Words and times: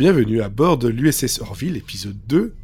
Bienvenue 0.00 0.40
à 0.40 0.48
bord 0.48 0.78
de 0.78 0.88
l'USS 0.88 1.42
Orville, 1.42 1.76
épisode 1.76 2.16
2, 2.26 2.54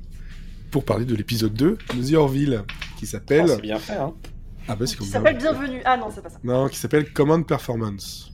pour 0.70 0.86
parler 0.86 1.04
de 1.04 1.14
l'épisode 1.14 1.52
2 1.52 1.76
de 1.94 2.10
The 2.10 2.14
Orville, 2.14 2.64
qui 2.98 3.06
s'appelle... 3.06 3.44
Oh, 3.44 3.52
c'est 3.56 3.60
bien 3.60 3.78
fait, 3.78 3.92
hein. 3.92 4.14
Ah 4.66 4.74
bah 4.74 4.86
c'est 4.86 4.96
Qui 4.96 5.04
s'appelle 5.04 5.36
Bienvenue. 5.36 5.82
Ah 5.84 5.98
non, 5.98 6.06
c'est 6.10 6.22
pas 6.22 6.30
ça. 6.30 6.38
Non, 6.42 6.66
qui 6.68 6.78
s'appelle 6.78 7.12
Command 7.12 7.46
Performance. 7.46 8.32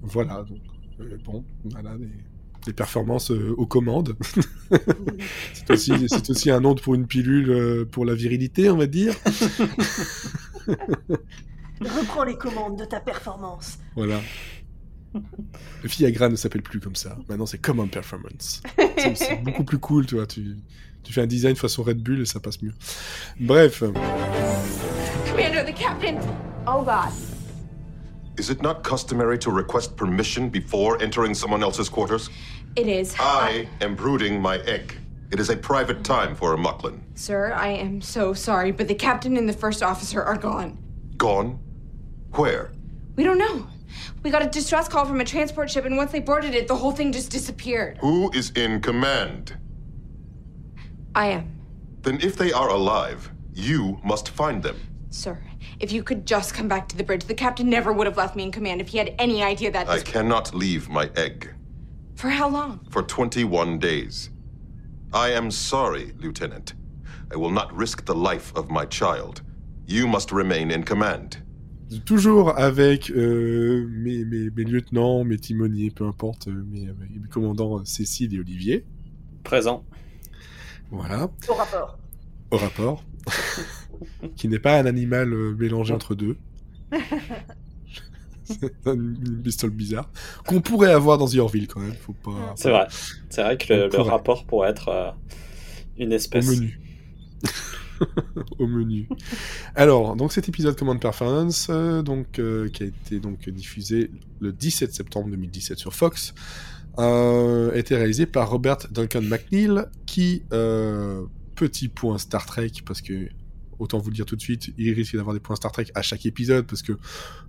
Voilà, 0.00 0.44
donc, 0.44 0.60
euh, 1.00 1.18
bon, 1.26 1.44
voilà, 1.66 1.94
des, 1.98 2.08
des 2.64 2.72
performances 2.72 3.30
euh, 3.32 3.54
aux 3.58 3.66
commandes. 3.66 4.16
c'est 5.52 5.70
aussi, 5.70 5.92
c'est 6.08 6.30
aussi 6.30 6.50
un 6.50 6.60
nom 6.60 6.74
pour 6.74 6.94
une 6.94 7.06
pilule 7.06 7.50
euh, 7.50 7.84
pour 7.84 8.06
la 8.06 8.14
virilité, 8.14 8.70
on 8.70 8.78
va 8.78 8.86
dire. 8.86 9.14
Reprends 11.82 12.24
les 12.24 12.38
commandes 12.38 12.78
de 12.78 12.86
ta 12.86 12.98
performance. 12.98 13.78
Voilà. 13.94 14.22
Le 15.14 15.88
Viagra 15.88 16.28
ne 16.28 16.36
s'appelle 16.36 16.62
plus 16.62 16.80
comme 16.80 16.96
ça. 16.96 17.16
Maintenant, 17.28 17.46
c'est 17.46 17.58
Command 17.58 17.90
Performance. 17.90 18.62
C'est- 18.98 19.14
C'est 19.14 19.36
beaucoup 19.42 19.64
plus 19.64 19.78
cool, 19.78 20.06
tu 20.06 20.16
vois. 20.16 20.26
Tu, 20.26 20.56
tu 21.02 21.12
fais 21.12 21.22
un 21.22 21.26
design 21.26 21.56
façon 21.56 21.82
Red 21.82 22.02
Bull 22.02 22.20
et 22.20 22.26
ça 22.26 22.40
passe 22.40 22.60
mieux. 22.62 22.74
Bref, 23.40 23.82
Commander, 25.30 25.64
the 25.64 25.74
captain. 25.74 26.18
Oh 26.66 26.82
God. 26.82 27.12
Is 28.38 28.50
it 28.50 28.60
not 28.62 28.82
customary 28.82 29.38
to 29.38 29.50
request 29.50 29.96
permission 29.96 30.50
before 30.50 31.00
entering 31.02 31.34
someone 31.34 31.62
else's 31.62 31.88
quarters? 31.88 32.28
It 32.76 32.86
is. 32.86 33.14
I 33.18 33.66
am 33.80 33.94
brooding 33.94 34.40
my 34.42 34.58
egg. 34.66 34.92
It 35.32 35.40
is 35.40 35.48
a 35.50 35.56
private 35.56 36.04
time 36.04 36.34
for 36.36 36.52
a 36.52 36.56
Mucklin. 36.58 37.00
Sir, 37.14 37.52
I 37.54 37.68
am 37.68 38.00
so 38.02 38.34
sorry, 38.34 38.70
but 38.72 38.86
the 38.88 38.94
captain 38.94 39.36
and 39.38 39.48
the 39.48 39.54
first 39.56 39.82
officer 39.82 40.22
are 40.22 40.36
gone. 40.36 40.76
Gone? 41.16 41.58
Where? 42.32 42.70
We 43.16 43.24
don't 43.24 43.38
know. 43.38 43.66
We 44.22 44.30
got 44.30 44.42
a 44.42 44.48
distress 44.48 44.88
call 44.88 45.04
from 45.04 45.20
a 45.20 45.24
transport 45.24 45.70
ship, 45.70 45.84
and 45.84 45.96
once 45.96 46.12
they 46.12 46.20
boarded 46.20 46.54
it, 46.54 46.68
the 46.68 46.76
whole 46.76 46.92
thing 46.92 47.12
just 47.12 47.30
disappeared. 47.30 47.98
Who 48.00 48.30
is 48.32 48.50
in 48.50 48.80
command? 48.80 49.56
I 51.14 51.28
am. 51.28 51.52
Then, 52.02 52.20
if 52.20 52.36
they 52.36 52.52
are 52.52 52.68
alive, 52.68 53.30
you 53.54 53.98
must 54.04 54.28
find 54.28 54.62
them. 54.62 54.76
Sir, 55.10 55.38
if 55.80 55.92
you 55.92 56.02
could 56.02 56.26
just 56.26 56.52
come 56.54 56.68
back 56.68 56.88
to 56.88 56.96
the 56.96 57.04
bridge, 57.04 57.24
the 57.24 57.34
captain 57.34 57.70
never 57.70 57.92
would 57.92 58.06
have 58.06 58.16
left 58.16 58.36
me 58.36 58.42
in 58.42 58.52
command 58.52 58.80
if 58.80 58.88
he 58.88 58.98
had 58.98 59.14
any 59.18 59.42
idea 59.42 59.70
that. 59.70 59.88
I 59.88 60.00
cannot 60.00 60.54
leave 60.54 60.88
my 60.88 61.10
egg 61.16 61.54
For 62.16 62.28
how 62.28 62.48
long? 62.48 62.80
for 62.90 63.02
21 63.02 63.78
days. 63.78 64.30
I 65.12 65.30
am 65.30 65.50
sorry, 65.50 66.12
Lieutenant. 66.18 66.74
I 67.32 67.36
will 67.36 67.50
not 67.50 67.74
risk 67.74 68.04
the 68.04 68.14
life 68.14 68.54
of 68.54 68.70
my 68.70 68.84
child. 68.84 69.42
You 69.86 70.06
must 70.06 70.32
remain 70.32 70.70
in 70.70 70.82
command. 70.82 71.42
Toujours 72.04 72.58
avec 72.58 73.10
euh, 73.10 73.86
mes, 73.90 74.24
mes, 74.24 74.50
mes 74.50 74.64
lieutenants, 74.64 75.24
mes 75.24 75.38
timoniers, 75.38 75.90
peu 75.90 76.06
importe, 76.06 76.48
euh, 76.48 76.64
mes, 76.70 76.86
mes 76.86 77.28
commandants 77.30 77.78
euh, 77.78 77.84
Cécile 77.84 78.34
et 78.34 78.38
Olivier. 78.38 78.84
Présent. 79.44 79.84
Voilà, 80.90 81.30
Au 81.48 81.54
rapport. 81.54 81.98
au 82.50 82.56
rapport. 82.56 83.04
qui 84.36 84.48
n'est 84.48 84.58
pas 84.58 84.78
un 84.78 84.86
animal 84.86 85.28
mélangé 85.56 85.92
entre 85.94 86.14
deux. 86.14 86.36
C'est 88.44 88.72
une 88.86 89.16
une 89.26 89.42
pistole 89.42 89.70
bizarre. 89.70 90.08
Qu'on 90.46 90.60
pourrait 90.60 90.92
avoir 90.92 91.18
dans 91.18 91.26
The 91.26 91.36
Orville 91.38 91.66
quand 91.66 91.80
même. 91.80 91.94
Faut 91.94 92.12
pas. 92.12 92.54
C'est 92.56 92.70
vrai. 92.70 92.86
C'est 93.28 93.42
vrai 93.42 93.56
que 93.56 93.72
le, 93.72 94.00
rapport 94.02 94.46
pourrait 94.46 94.70
être 94.70 94.88
euh, 94.88 95.10
une 95.98 96.12
Au 96.12 96.16
espèce. 96.16 96.46
menu. 96.48 96.78
Au 98.58 98.66
menu. 98.66 99.08
Alors, 99.74 100.16
donc 100.16 100.32
cet 100.32 100.48
épisode 100.48 100.76
Command 100.76 101.00
Performance, 101.00 101.68
euh, 101.70 102.02
donc, 102.02 102.38
euh, 102.38 102.68
qui 102.68 102.84
a 102.84 102.86
été 102.86 103.20
diffusé 103.50 104.10
le 104.40 104.52
17 104.52 104.92
septembre 104.92 105.28
2017 105.30 105.78
sur 105.78 105.94
Fox, 105.94 106.34
euh, 106.98 107.72
a 107.72 107.76
été 107.76 107.96
réalisé 107.96 108.26
par 108.26 108.50
Robert 108.50 108.78
Duncan 108.90 109.22
McNeil, 109.22 109.82
qui, 110.06 110.42
petit 111.54 111.88
point 111.88 112.18
Star 112.18 112.46
Trek, 112.46 112.72
parce 112.84 113.00
que, 113.00 113.28
autant 113.78 113.98
vous 113.98 114.10
le 114.10 114.14
dire 114.14 114.26
tout 114.26 114.36
de 114.36 114.40
suite, 114.40 114.72
il 114.78 114.92
risque 114.92 115.16
d'avoir 115.16 115.34
des 115.34 115.40
points 115.40 115.56
Star 115.56 115.72
Trek 115.72 115.86
à 115.94 116.02
chaque 116.02 116.26
épisode, 116.26 116.66
parce 116.66 116.82
que 116.82 116.92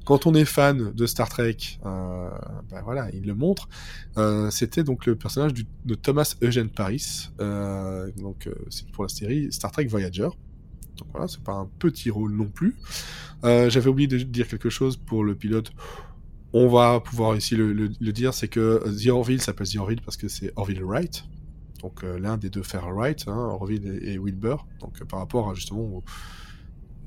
quand 0.06 0.26
on 0.26 0.34
est 0.34 0.46
fan 0.46 0.92
de 0.94 1.06
Star 1.06 1.30
Trek, 1.30 1.58
euh, 1.86 2.30
ben 2.70 2.82
voilà, 2.84 3.10
il 3.14 3.26
le 3.26 3.36
montre. 3.36 3.68
Euh, 4.18 4.50
C'était 4.50 4.84
donc 4.84 5.06
le 5.06 5.16
personnage 5.16 5.54
de 5.86 5.96
Thomas 5.96 6.36
Eugene 6.42 6.70
Paris, 6.70 7.30
euh, 7.42 8.10
donc 8.18 8.50
pour 8.94 9.04
la 9.04 9.10
série 9.10 9.52
Star 9.52 9.72
Trek 9.72 9.86
Voyager. 9.86 10.30
Donc 10.98 11.08
voilà, 11.12 11.28
c'est 11.28 11.44
pas 11.44 11.54
un 11.54 11.70
petit 11.80 12.10
rôle 12.10 12.32
non 12.34 12.48
plus. 12.48 12.76
J'avais 13.44 13.88
oublié 13.88 14.08
de 14.08 14.18
dire 14.18 14.48
quelque 14.48 14.70
chose 14.70 14.98
pour 14.98 15.24
le 15.24 15.36
pilote. 15.36 15.72
On 16.54 16.70
va 16.70 17.00
pouvoir 17.02 17.36
ici 17.36 17.56
le, 17.56 17.72
le- 17.74 17.92
le 18.00 18.12
dire, 18.14 18.34
c'est 18.34 18.48
que 18.48 18.82
The 19.04 19.10
Orville 19.10 19.42
s'appelle 19.42 19.68
The 19.68 19.76
Orville 19.78 20.02
parce 20.02 20.18
que 20.18 20.28
c'est 20.28 20.52
Orville 20.56 20.82
Wright, 20.84 21.26
donc 21.82 22.04
euh, 22.04 22.18
l'un 22.20 22.38
des 22.38 22.50
deux 22.50 22.62
Wright, 22.74 23.26
hein, 23.28 23.36
Orville 23.36 24.00
et, 24.02 24.14
et 24.14 24.18
Wilbur, 24.18 24.66
donc 24.80 25.02
euh, 25.02 25.06
par 25.06 25.20
rapport 25.20 25.50
à, 25.50 25.54
justement 25.54 25.82
aux, 25.82 26.04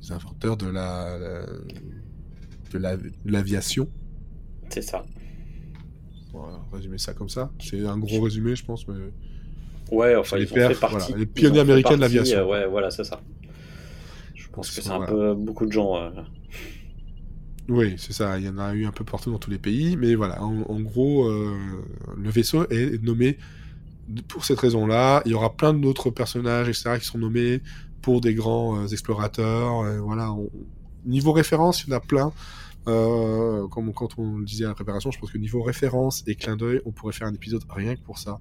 aux 0.02 0.12
inventeurs 0.12 0.56
de 0.56 0.66
la, 0.66 1.18
la- 1.18 1.46
de 2.72 2.78
la- 2.78 2.96
de 2.96 3.10
l'aviation. 3.24 3.88
C'est 4.68 4.82
ça. 4.82 5.04
Voilà, 6.32 6.60
résumer 6.72 6.98
ça 6.98 7.12
comme 7.12 7.28
ça. 7.28 7.50
C'est 7.60 7.84
un 7.86 7.98
gros 7.98 8.20
résumé, 8.20 8.54
je 8.54 8.64
pense, 8.64 8.86
mais 8.86 8.94
Ouais, 9.90 10.14
enfin, 10.14 10.36
Les 10.36 10.44
ont 10.44 10.54
fait 10.54 10.74
partie. 10.80 10.96
voilà, 11.12 11.18
les 11.18 11.26
pionniers 11.26 11.60
américains 11.60 11.96
de 11.96 12.00
l'aviation. 12.00 12.38
euh, 12.38 12.46
ouais, 12.46 12.66
voilà, 12.68 12.90
c'est 12.92 13.02
ça. 13.04 13.20
Je 14.36 14.48
pense 14.52 14.70
que 14.70 14.80
c'est 14.80 14.90
un 14.90 14.96
Voilà. 14.98 15.12
peu 15.12 15.34
beaucoup 15.34 15.66
de 15.66 15.72
gens. 15.72 15.96
euh, 15.96 16.10
Oui, 17.68 17.94
c'est 17.98 18.12
ça. 18.12 18.38
Il 18.38 18.44
y 18.44 18.48
en 18.48 18.58
a 18.58 18.74
eu 18.74 18.84
un 18.86 18.92
peu 18.92 19.04
partout 19.04 19.30
dans 19.30 19.38
tous 19.38 19.50
les 19.50 19.58
pays, 19.58 19.96
mais 19.96 20.14
voilà. 20.14 20.42
En, 20.42 20.60
en 20.62 20.80
gros, 20.80 21.28
euh, 21.28 21.56
le 22.16 22.30
vaisseau 22.30 22.68
est 22.70 23.02
nommé 23.02 23.38
pour 24.28 24.44
cette 24.44 24.58
raison-là. 24.60 25.22
Il 25.24 25.32
y 25.32 25.34
aura 25.34 25.56
plein 25.56 25.72
d'autres 25.74 26.10
personnages, 26.10 26.68
etc., 26.68 26.98
qui 26.98 27.06
sont 27.06 27.18
nommés 27.18 27.60
pour 28.02 28.20
des 28.20 28.34
grands 28.34 28.78
euh, 28.80 28.86
explorateurs. 28.86 29.80
euh, 29.80 30.00
voilà. 30.00 30.32
On- 30.32 30.50
Niveau 31.06 31.32
référence, 31.32 31.82
il 31.84 31.90
y 31.90 31.94
en 31.94 31.96
a 31.96 32.00
plein. 32.00 32.32
Euh, 32.88 33.66
comme 33.68 33.92
quand 33.94 34.18
on 34.18 34.38
le 34.38 34.44
disait 34.44 34.64
à 34.64 34.68
la 34.68 34.74
préparation, 34.74 35.10
je 35.10 35.18
pense 35.18 35.30
que 35.30 35.38
niveau 35.38 35.62
référence 35.62 36.22
et 36.26 36.34
clin 36.34 36.56
d'œil, 36.56 36.80
on 36.84 36.92
pourrait 36.92 37.12
faire 37.14 37.26
un 37.28 37.34
épisode 37.34 37.62
rien 37.70 37.94
que 37.96 38.00
pour 38.02 38.18
ça, 38.18 38.38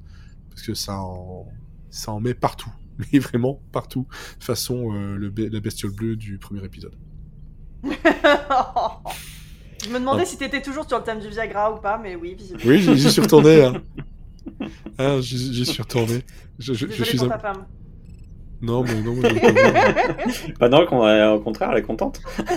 parce 0.50 0.62
que 0.62 0.74
ça 0.74 1.00
en, 1.02 1.46
ça 1.90 2.12
en 2.12 2.20
met 2.20 2.34
partout, 2.34 2.70
mais 3.14 3.20
vraiment 3.20 3.62
partout, 3.72 4.08
façon 4.40 4.94
euh, 4.94 5.16
le, 5.16 5.30
be- 5.30 5.50
la 5.52 5.60
bestiole 5.62 5.94
bleue 5.94 6.16
du 6.18 6.38
premier 6.38 6.64
épisode. 6.66 6.96
Je 9.84 9.90
me 9.90 10.00
demandais 10.00 10.24
Ah. 10.24 10.26
si 10.26 10.38
t'étais 10.38 10.62
toujours 10.62 10.86
sur 10.88 10.98
le 10.98 11.04
thème 11.06 11.20
du 11.20 11.30
Viagra 11.30 11.74
ou 11.74 11.78
pas, 11.80 11.98
mais 11.98 12.16
oui, 12.16 12.36
visiblement. 12.38 12.70
Oui, 12.70 12.82
j'y 12.98 13.10
suis 13.12 13.22
retourné. 13.22 13.64
Hein. 13.64 13.82
Hein, 15.00 15.20
j'y 15.22 15.54
j'y 15.54 15.66
suis 15.66 15.82
retourné. 15.82 16.22
Je, 16.60 16.74
je- 16.74 16.88
suis 17.04 17.18
pour 17.18 17.28
un... 17.28 17.30
ta 17.30 17.40
femme. 17.40 17.66
Non, 18.62 18.84
mais 18.84 19.02
non, 19.02 19.16
mais 19.16 19.30
je- 19.30 20.54
Bah 20.60 20.68
non, 20.70 20.86
qu'on- 20.86 21.06
euh, 21.06 21.32
au 21.36 21.40
contraire, 21.40 21.70
elle 21.72 21.80
est 21.80 21.84
contente. 21.84 22.20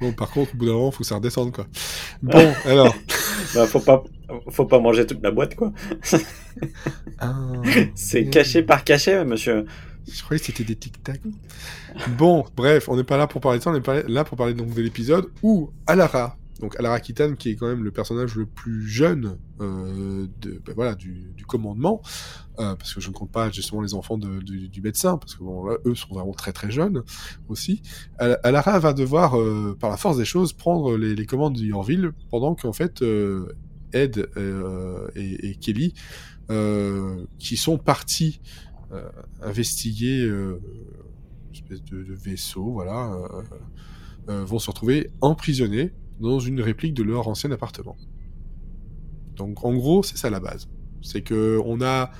bon, 0.00 0.12
par 0.12 0.30
contre, 0.30 0.54
au 0.54 0.56
bout 0.56 0.66
d'un 0.66 0.72
moment, 0.72 0.90
faut 0.90 0.98
que 1.00 1.06
ça 1.06 1.16
redescende, 1.16 1.52
quoi. 1.52 1.66
Bon, 2.22 2.52
alors. 2.64 2.94
Bah, 3.54 3.66
faut 3.66 3.80
pas, 3.80 4.02
faut 4.50 4.66
pas 4.66 4.80
manger 4.80 5.06
toute 5.06 5.22
la 5.22 5.30
boîte, 5.30 5.54
quoi. 5.54 5.72
Ah, 7.18 7.34
C'est 7.94 8.26
caché 8.26 8.62
par 8.62 8.84
cachet, 8.84 9.24
monsieur. 9.24 9.66
Je 10.10 10.22
croyais 10.22 10.38
que 10.40 10.46
c'était 10.46 10.64
des 10.64 10.76
tic-tac. 10.76 11.20
Bon, 12.18 12.44
bref, 12.56 12.88
on 12.88 12.96
n'est 12.96 13.04
pas 13.04 13.16
là 13.16 13.26
pour 13.26 13.40
parler 13.40 13.58
de 13.58 13.64
ça, 13.64 13.70
on 13.70 13.74
est 13.74 13.80
pas 13.80 14.02
là 14.02 14.24
pour 14.24 14.36
parler 14.36 14.54
donc 14.54 14.72
de 14.74 14.82
l'épisode 14.82 15.26
où 15.42 15.70
Alara, 15.86 16.36
donc 16.60 16.78
Alara 16.78 17.00
Kitan, 17.00 17.34
qui 17.34 17.50
est 17.50 17.56
quand 17.56 17.66
même 17.66 17.84
le 17.84 17.90
personnage 17.90 18.34
le 18.34 18.46
plus 18.46 18.88
jeune 18.88 19.38
euh, 19.60 20.26
ben 20.64 20.94
du, 20.94 21.44
commandement, 21.46 22.02
euh, 22.58 22.74
parce 22.74 22.94
que 22.94 23.00
je 23.00 23.08
ne 23.08 23.14
compte 23.14 23.30
pas 23.30 23.50
justement 23.50 23.82
les 23.82 23.94
enfants 23.94 24.18
du, 24.18 24.80
médecin, 24.82 25.18
parce 25.18 25.34
que 25.34 25.42
eux 25.88 25.94
sont 25.94 26.14
vraiment 26.14 26.32
très 26.32 26.52
très 26.52 26.70
jeunes 26.70 27.02
aussi. 27.48 27.82
Al- 28.18 28.40
Alara 28.42 28.78
va 28.78 28.94
devoir, 28.94 29.38
euh, 29.38 29.76
par 29.78 29.90
la 29.90 29.96
force 29.96 30.16
des 30.16 30.24
choses, 30.24 30.52
prendre 30.52 30.96
les, 30.96 31.14
les 31.14 31.26
commandes 31.26 31.54
du 31.54 31.68
Yorville, 31.68 32.12
pendant 32.30 32.54
qu'en 32.54 32.72
fait, 32.72 33.04
Ed 33.92 34.26
et, 35.14 35.56
Kelly, 35.60 35.94
qui 37.38 37.56
sont 37.56 37.78
partis 37.78 38.40
investiguer 39.42 40.22
une 40.22 40.58
espèce 41.52 41.84
de, 41.84 42.14
vaisseau, 42.14 42.82
vont 44.26 44.58
se 44.58 44.70
retrouver 44.70 45.10
emprisonnés 45.20 45.92
dans 46.20 46.40
une 46.40 46.60
réplique 46.60 46.94
de 46.94 47.02
leur 47.02 47.28
ancien 47.28 47.50
appartement. 47.50 47.96
Donc 49.36 49.64
en 49.64 49.74
gros, 49.74 50.02
c'est 50.02 50.16
ça 50.16 50.30
la 50.30 50.40
base. 50.40 50.68
C'est 51.02 51.22
que 51.22 51.60
on 51.64 51.80
a 51.80 52.10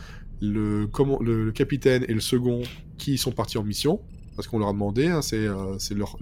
le, 0.40 1.50
capitaine 1.52 2.04
et 2.08 2.14
le 2.14 2.20
second 2.20 2.62
qui 2.98 3.18
sont 3.18 3.32
partis 3.32 3.58
en 3.58 3.64
mission, 3.64 4.00
parce 4.36 4.48
qu'on 4.48 4.58
leur 4.58 4.68
a 4.68 4.72
demandé, 4.72 5.06
hein, 5.06 5.22
c'est 5.22 5.46
euh, 5.46 5.78
c'est 5.78 5.94
leur, 5.94 6.18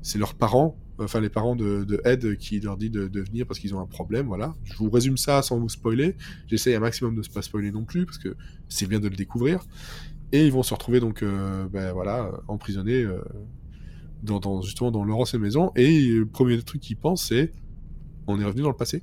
c'est 0.00 0.18
leurs 0.18 0.34
parents, 0.34 0.78
enfin 0.98 1.20
les 1.20 1.28
parents 1.28 1.54
de, 1.54 1.84
de 1.84 2.00
Ed 2.04 2.36
qui 2.38 2.60
leur 2.60 2.76
dit 2.76 2.90
de, 2.90 3.08
de 3.08 3.20
venir 3.20 3.46
parce 3.46 3.58
qu'ils 3.58 3.74
ont 3.74 3.80
un 3.80 3.86
problème, 3.86 4.26
voilà. 4.26 4.54
Je 4.64 4.74
vous 4.76 4.90
résume 4.90 5.16
ça 5.16 5.42
sans 5.42 5.58
vous 5.58 5.68
spoiler. 5.68 6.16
J'essaye 6.46 6.74
un 6.74 6.80
maximum 6.80 7.14
de 7.14 7.20
ne 7.20 7.32
pas 7.32 7.42
spoiler 7.42 7.70
non 7.70 7.84
plus, 7.84 8.06
parce 8.06 8.18
que 8.18 8.34
c'est 8.68 8.86
bien 8.86 9.00
de 9.00 9.08
le 9.08 9.16
découvrir. 9.16 9.64
Et 10.32 10.46
ils 10.46 10.52
vont 10.52 10.62
se 10.62 10.72
retrouver 10.72 10.98
donc, 10.98 11.22
euh, 11.22 11.68
ben 11.68 11.92
voilà, 11.92 12.30
emprisonnés 12.48 13.02
euh, 13.02 13.22
dans, 14.22 14.40
dans- 14.40 14.62
justement 14.62 14.90
dans 14.90 15.04
leur 15.04 15.18
ancienne 15.18 15.42
maison. 15.42 15.72
Et 15.76 16.08
le 16.08 16.26
premier 16.26 16.60
truc 16.62 16.80
qu'ils 16.80 16.96
pensent, 16.96 17.26
c'est 17.28 17.52
on 18.26 18.40
est 18.40 18.44
revenu 18.44 18.62
dans 18.62 18.70
le 18.70 18.76
passé. 18.76 19.02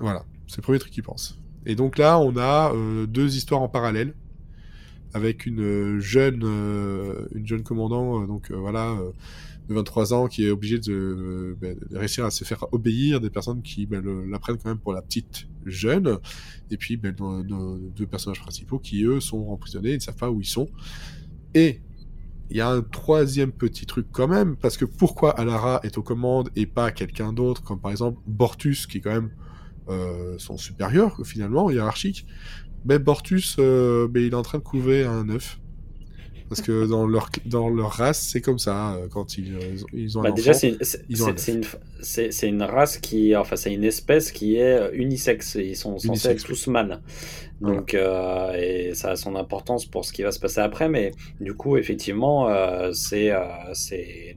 Voilà, 0.00 0.24
c'est 0.46 0.58
le 0.58 0.62
premier 0.62 0.78
truc 0.78 0.92
qu'il 0.92 1.02
pense. 1.02 1.40
Et 1.66 1.74
donc 1.74 1.98
là, 1.98 2.18
on 2.18 2.36
a 2.36 2.72
euh, 2.74 3.06
deux 3.06 3.36
histoires 3.36 3.62
en 3.62 3.68
parallèle 3.68 4.14
avec 5.12 5.46
une 5.46 5.60
euh, 5.60 6.00
jeune, 6.00 6.40
euh, 6.42 7.26
une 7.34 7.46
jeune 7.46 7.62
commandant, 7.62 8.22
euh, 8.22 8.26
donc 8.26 8.50
euh, 8.50 8.56
voilà, 8.56 8.90
euh, 8.90 9.12
de 9.68 9.74
23 9.74 10.12
ans, 10.12 10.26
qui 10.26 10.44
est 10.44 10.50
euh, 10.50 11.54
ben, 11.60 11.76
de 11.90 11.96
réussir 11.96 12.24
à 12.24 12.30
se 12.30 12.44
faire 12.44 12.66
obéir 12.72 13.20
des 13.20 13.30
personnes 13.30 13.62
qui 13.62 13.86
ben, 13.86 14.04
la 14.28 14.38
prennent 14.40 14.56
quand 14.58 14.68
même 14.68 14.78
pour 14.80 14.92
la 14.92 15.02
petite 15.02 15.46
jeune, 15.64 16.18
et 16.70 16.76
puis 16.76 16.96
ben, 16.96 17.14
nos 17.18 17.78
deux 17.78 18.06
personnages 18.06 18.40
principaux 18.40 18.80
qui 18.80 19.04
eux 19.04 19.20
sont 19.20 19.46
emprisonnés, 19.48 19.90
ils 19.92 19.96
ne 19.96 20.00
savent 20.00 20.16
pas 20.16 20.30
où 20.30 20.40
ils 20.40 20.46
sont. 20.46 20.68
Et 21.54 21.80
il 22.50 22.56
y 22.56 22.60
a 22.60 22.68
un 22.68 22.82
troisième 22.82 23.52
petit 23.52 23.86
truc 23.86 24.06
quand 24.12 24.28
même, 24.28 24.56
parce 24.56 24.76
que 24.76 24.84
pourquoi 24.84 25.30
Alara 25.30 25.80
est 25.82 25.98
aux 25.98 26.02
commandes 26.02 26.50
et 26.56 26.66
pas 26.66 26.92
quelqu'un 26.92 27.32
d'autre, 27.32 27.62
comme 27.62 27.80
par 27.80 27.90
exemple 27.90 28.20
Bortus, 28.26 28.86
qui 28.86 28.98
est 28.98 29.00
quand 29.00 29.14
même 29.14 29.30
euh, 29.88 30.36
son 30.38 30.56
supérieur 30.56 31.18
finalement, 31.24 31.70
hiérarchique, 31.70 32.26
ben 32.84 33.02
Bortus, 33.02 33.56
euh, 33.58 34.08
il 34.14 34.26
est 34.26 34.34
en 34.34 34.42
train 34.42 34.58
de 34.58 34.62
couver 34.62 35.04
un 35.04 35.28
œuf. 35.30 35.58
Parce 36.54 36.66
que 36.66 36.86
dans 36.86 37.06
leur, 37.06 37.30
dans 37.46 37.68
leur 37.68 37.90
race, 37.90 38.20
c'est 38.30 38.40
comme 38.40 38.58
ça, 38.58 38.94
euh, 38.94 39.08
quand 39.08 39.36
ils, 39.38 39.56
ils 39.92 40.16
ont- 40.18 40.22
un 40.24 40.30
déjà, 40.32 40.52
c'est 41.36 41.52
une, 41.52 41.64
c'est 42.30 42.48
une 42.48 42.62
race 42.62 42.98
qui, 42.98 43.34
enfin, 43.34 43.56
c'est 43.56 43.72
une 43.74 43.84
espèce 43.84 44.30
qui 44.30 44.56
est 44.56 44.78
euh, 44.78 44.90
unisexe. 44.92 45.56
Ils 45.56 45.74
sont 45.76 45.98
censés 45.98 46.06
Unisexe, 46.08 46.42
être 46.44 46.46
tous 46.46 46.66
mâles. 46.68 47.00
Donc, 47.60 47.94
euh, 47.94 48.52
et 48.54 48.94
ça 48.94 49.10
a 49.12 49.16
son 49.16 49.36
importance 49.36 49.86
pour 49.86 50.04
ce 50.04 50.12
qui 50.12 50.22
va 50.22 50.30
se 50.32 50.38
passer 50.38 50.60
après. 50.60 50.88
Mais 50.88 51.10
du 51.40 51.54
coup, 51.54 51.76
effectivement, 51.76 52.48
euh, 52.48 52.92
c'est, 52.92 53.30
euh, 53.32 53.40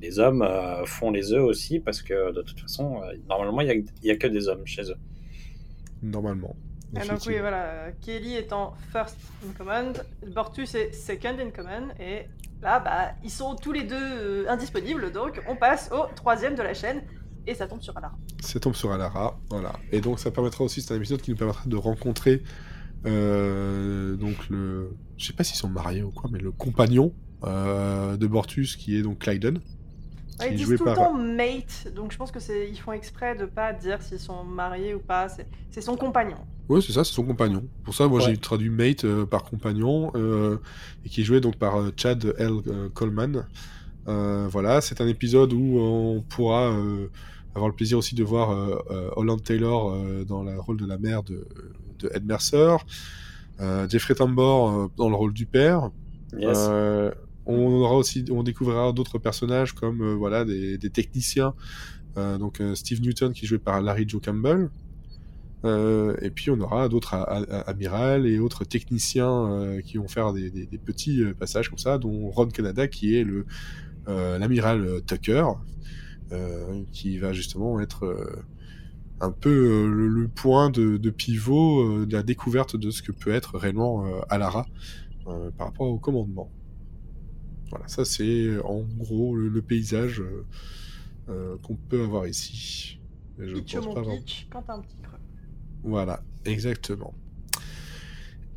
les 0.01 0.19
hommes 0.19 0.47
font 0.85 1.11
les 1.11 1.33
œufs 1.33 1.43
aussi 1.43 1.79
parce 1.79 2.01
que 2.01 2.31
de 2.33 2.41
toute 2.41 2.59
façon, 2.59 3.01
normalement, 3.29 3.61
il 3.61 3.83
y 4.03 4.09
a, 4.11 4.13
a 4.13 4.15
que 4.17 4.27
des 4.27 4.47
hommes 4.47 4.65
chez 4.65 4.83
eux. 4.83 4.95
Normalement. 6.01 6.55
Ah, 6.95 7.06
donc 7.06 7.19
oui, 7.28 7.38
voilà, 7.39 7.92
Kelly 8.01 8.36
étant 8.36 8.75
first 8.92 9.18
in 9.45 9.51
command, 9.57 10.04
Bortus 10.34 10.74
est 10.75 10.94
second 10.94 11.38
in 11.39 11.51
command, 11.51 11.92
et 12.00 12.28
là, 12.62 12.80
bah, 12.80 13.12
ils 13.24 13.30
sont 13.30 13.56
tous 13.56 13.72
les 13.72 13.84
deux 13.84 13.95
euh, 13.95 14.50
indisponibles, 14.50 15.12
donc 15.12 15.42
on 15.48 15.56
passe 15.56 15.92
au 15.92 16.06
troisième 16.16 16.56
de 16.56 16.63
la 16.63 16.74
chaîne, 16.74 17.04
et 17.45 17.54
ça 17.56 17.68
tombe 17.68 17.81
sur 17.81 17.98
Alara. 17.98 18.16
Ça 18.42 18.60
tombe 18.60 18.75
sur 18.75 18.92
Alara, 18.92 19.39
voilà. 19.50 19.74
Et 19.92 20.01
donc 20.01 20.19
ça 20.19 20.31
permettra 20.31 20.63
aussi, 20.63 20.81
c'est 20.81 20.94
un 20.94 20.98
épisode 20.98 21.22
qui 21.22 21.31
nous 21.31 21.38
permettra 21.38 21.68
de 21.68 21.75
rencontrer 21.75 22.44
euh, 23.06 24.16
donc 24.16 24.50
le, 24.50 24.95
je 25.18 25.28
sais 25.28 25.34
pas 25.34 25.44
s'ils 25.44 25.57
sont 25.57 25.69
mariés 25.69 26.04
ou 26.04 26.12
quoi, 26.12 26.30
mais 26.31 26.39
le 26.39 26.51
compagnon 26.51 27.13
euh, 27.44 28.18
de 28.18 28.28
Bortus 28.28 28.75
qui 28.75 28.98
est 28.98 29.01
donc 29.01 29.19
Clyden. 29.19 29.60
Ouais, 30.39 30.51
ils 30.51 30.57
disent 30.57 30.75
tout 30.78 30.86
le 30.86 30.94
temps 30.94 31.13
mate, 31.13 31.88
donc 31.95 32.12
je 32.12 32.18
pense 32.18 32.31
que 32.31 32.39
c'est 32.39 32.69
ils 32.69 32.78
font 32.78 32.92
exprès 32.92 33.36
de 33.36 33.45
pas 33.45 33.74
dire 33.74 34.01
s'ils 34.01 34.19
sont 34.19 34.44
mariés 34.44 34.94
ou 34.94 35.00
pas, 35.00 35.30
c'est 35.30 35.48
c'est 35.72 35.81
son 35.81 35.95
compagnon. 35.95 36.38
Oui, 36.69 36.81
c'est 36.86 36.92
ça, 36.94 37.04
c'est 37.04 37.13
son 37.13 37.24
compagnon. 37.24 37.63
Pour 37.84 37.94
ça, 37.95 38.07
moi 38.07 38.19
Ouais. 38.19 38.25
j'ai 38.25 38.38
traduit 38.38 38.69
mate 38.69 39.06
euh, 39.06 39.25
par 39.25 39.44
compagnon 39.44 40.12
euh, 40.16 40.57
et 41.06 41.10
qui 41.10 41.22
est 41.22 41.24
joué 41.24 41.39
donc 41.42 41.56
par 41.56 41.80
euh, 41.80 41.92
Chad 41.95 42.24
L. 42.38 42.51
euh, 42.68 42.89
Coleman. 42.94 43.45
Euh, 44.07 44.48
voilà, 44.50 44.80
c'est 44.81 45.01
un 45.01 45.07
épisode 45.07 45.54
où 45.54 45.80
on 45.80 46.22
pourra 46.22 46.68
euh, 46.72 47.07
avoir 47.56 47.69
le 47.69 47.75
plaisir 47.75 47.98
aussi 47.98 48.16
de 48.16 48.24
voir 48.24 48.51
euh, 48.51 48.75
euh, 48.92 49.10
Holland 49.16 49.42
Taylor 49.44 49.92
euh, 49.92 50.24
dans 50.24 50.44
le 50.44 50.60
rôle 50.60 50.78
de 50.78 50.86
la 50.86 50.98
mère 50.98 51.24
de, 51.24 51.48
de 52.00 52.12
Ed 52.13 52.25
Mercer, 52.25 52.75
euh, 53.60 53.88
Jeffrey 53.89 54.13
Tambor 54.16 54.69
euh, 54.69 54.88
dans 54.98 55.10
le 55.10 55.16
rôle 55.16 55.34
du 55.34 55.45
père. 55.45 55.89
Yes. 56.38 56.69
On 57.47 57.71
aura 57.81 57.95
aussi, 57.95 58.25
on 58.29 58.44
découvrira 58.44 58.91
d'autres 58.91 59.19
personnages 59.19 59.71
comme 59.73 60.01
euh, 60.01 60.15
voilà 60.15 60.44
des, 60.44 60.77
techniciens. 60.89 61.53
Euh, 62.17 62.38
donc 62.38 62.59
euh, 62.59 62.75
Steve 62.75 63.01
Newton 63.01 63.31
qui 63.31 63.45
est 63.45 63.47
joué 63.47 63.57
par 63.57 63.81
Larry 63.81 64.07
Joe 64.07 64.21
Campbell. 64.21 64.69
Et 66.21 66.29
puis 66.29 66.49
on 66.49 66.61
aura 66.61 66.88
d'autres 66.88 67.13
amirals 67.67 68.25
et 68.25 68.39
autres 68.39 68.63
techniciens 68.63 69.77
qui 69.83 69.97
vont 69.97 70.07
faire 70.07 70.31
des, 70.31 70.49
petits 70.85 71.21
passages 71.38 71.67
comme 71.67 71.77
ça, 71.77 71.97
dont 71.97 72.29
Ron 72.29 72.47
Canada 72.47 72.88
qui 72.88 73.15
est 73.15 73.25
l'amiral 74.07 75.01
Tucker, 75.05 75.43
qui 76.93 77.17
va 77.17 77.33
justement 77.33 77.81
être 77.81 78.29
un 79.19 79.31
peu 79.31 79.89
le, 79.89 80.29
point 80.29 80.69
de, 80.69 81.09
pivot 81.09 82.05
de 82.05 82.13
la 82.13 82.23
découverte 82.23 82.77
de 82.77 82.89
ce 82.89 83.01
que 83.01 83.11
peut 83.11 83.31
être 83.31 83.57
réellement 83.57 84.05
Alara 84.29 84.67
par 85.57 85.67
rapport 85.67 85.88
au 85.88 85.97
commandement. 85.97 86.50
Voilà, 87.69 87.87
ça 87.87 88.05
c'est 88.05 88.23
euh, 88.45 88.61
en 88.65 88.81
gros 88.97 89.35
le, 89.35 89.49
le 89.49 89.61
paysage 89.61 90.21
euh, 90.21 90.45
euh, 91.29 91.57
qu'on 91.63 91.75
peut 91.75 92.01
avoir 92.03 92.27
ici. 92.27 92.99
Et 93.39 93.47
Je 93.47 93.55
pense 93.57 93.93
pas 93.93 94.01
pitch, 94.03 94.47
quand 94.49 94.63
un 94.69 94.79
petit 94.81 94.95
creux. 95.03 95.17
voilà, 95.83 96.23
exactement. 96.45 97.13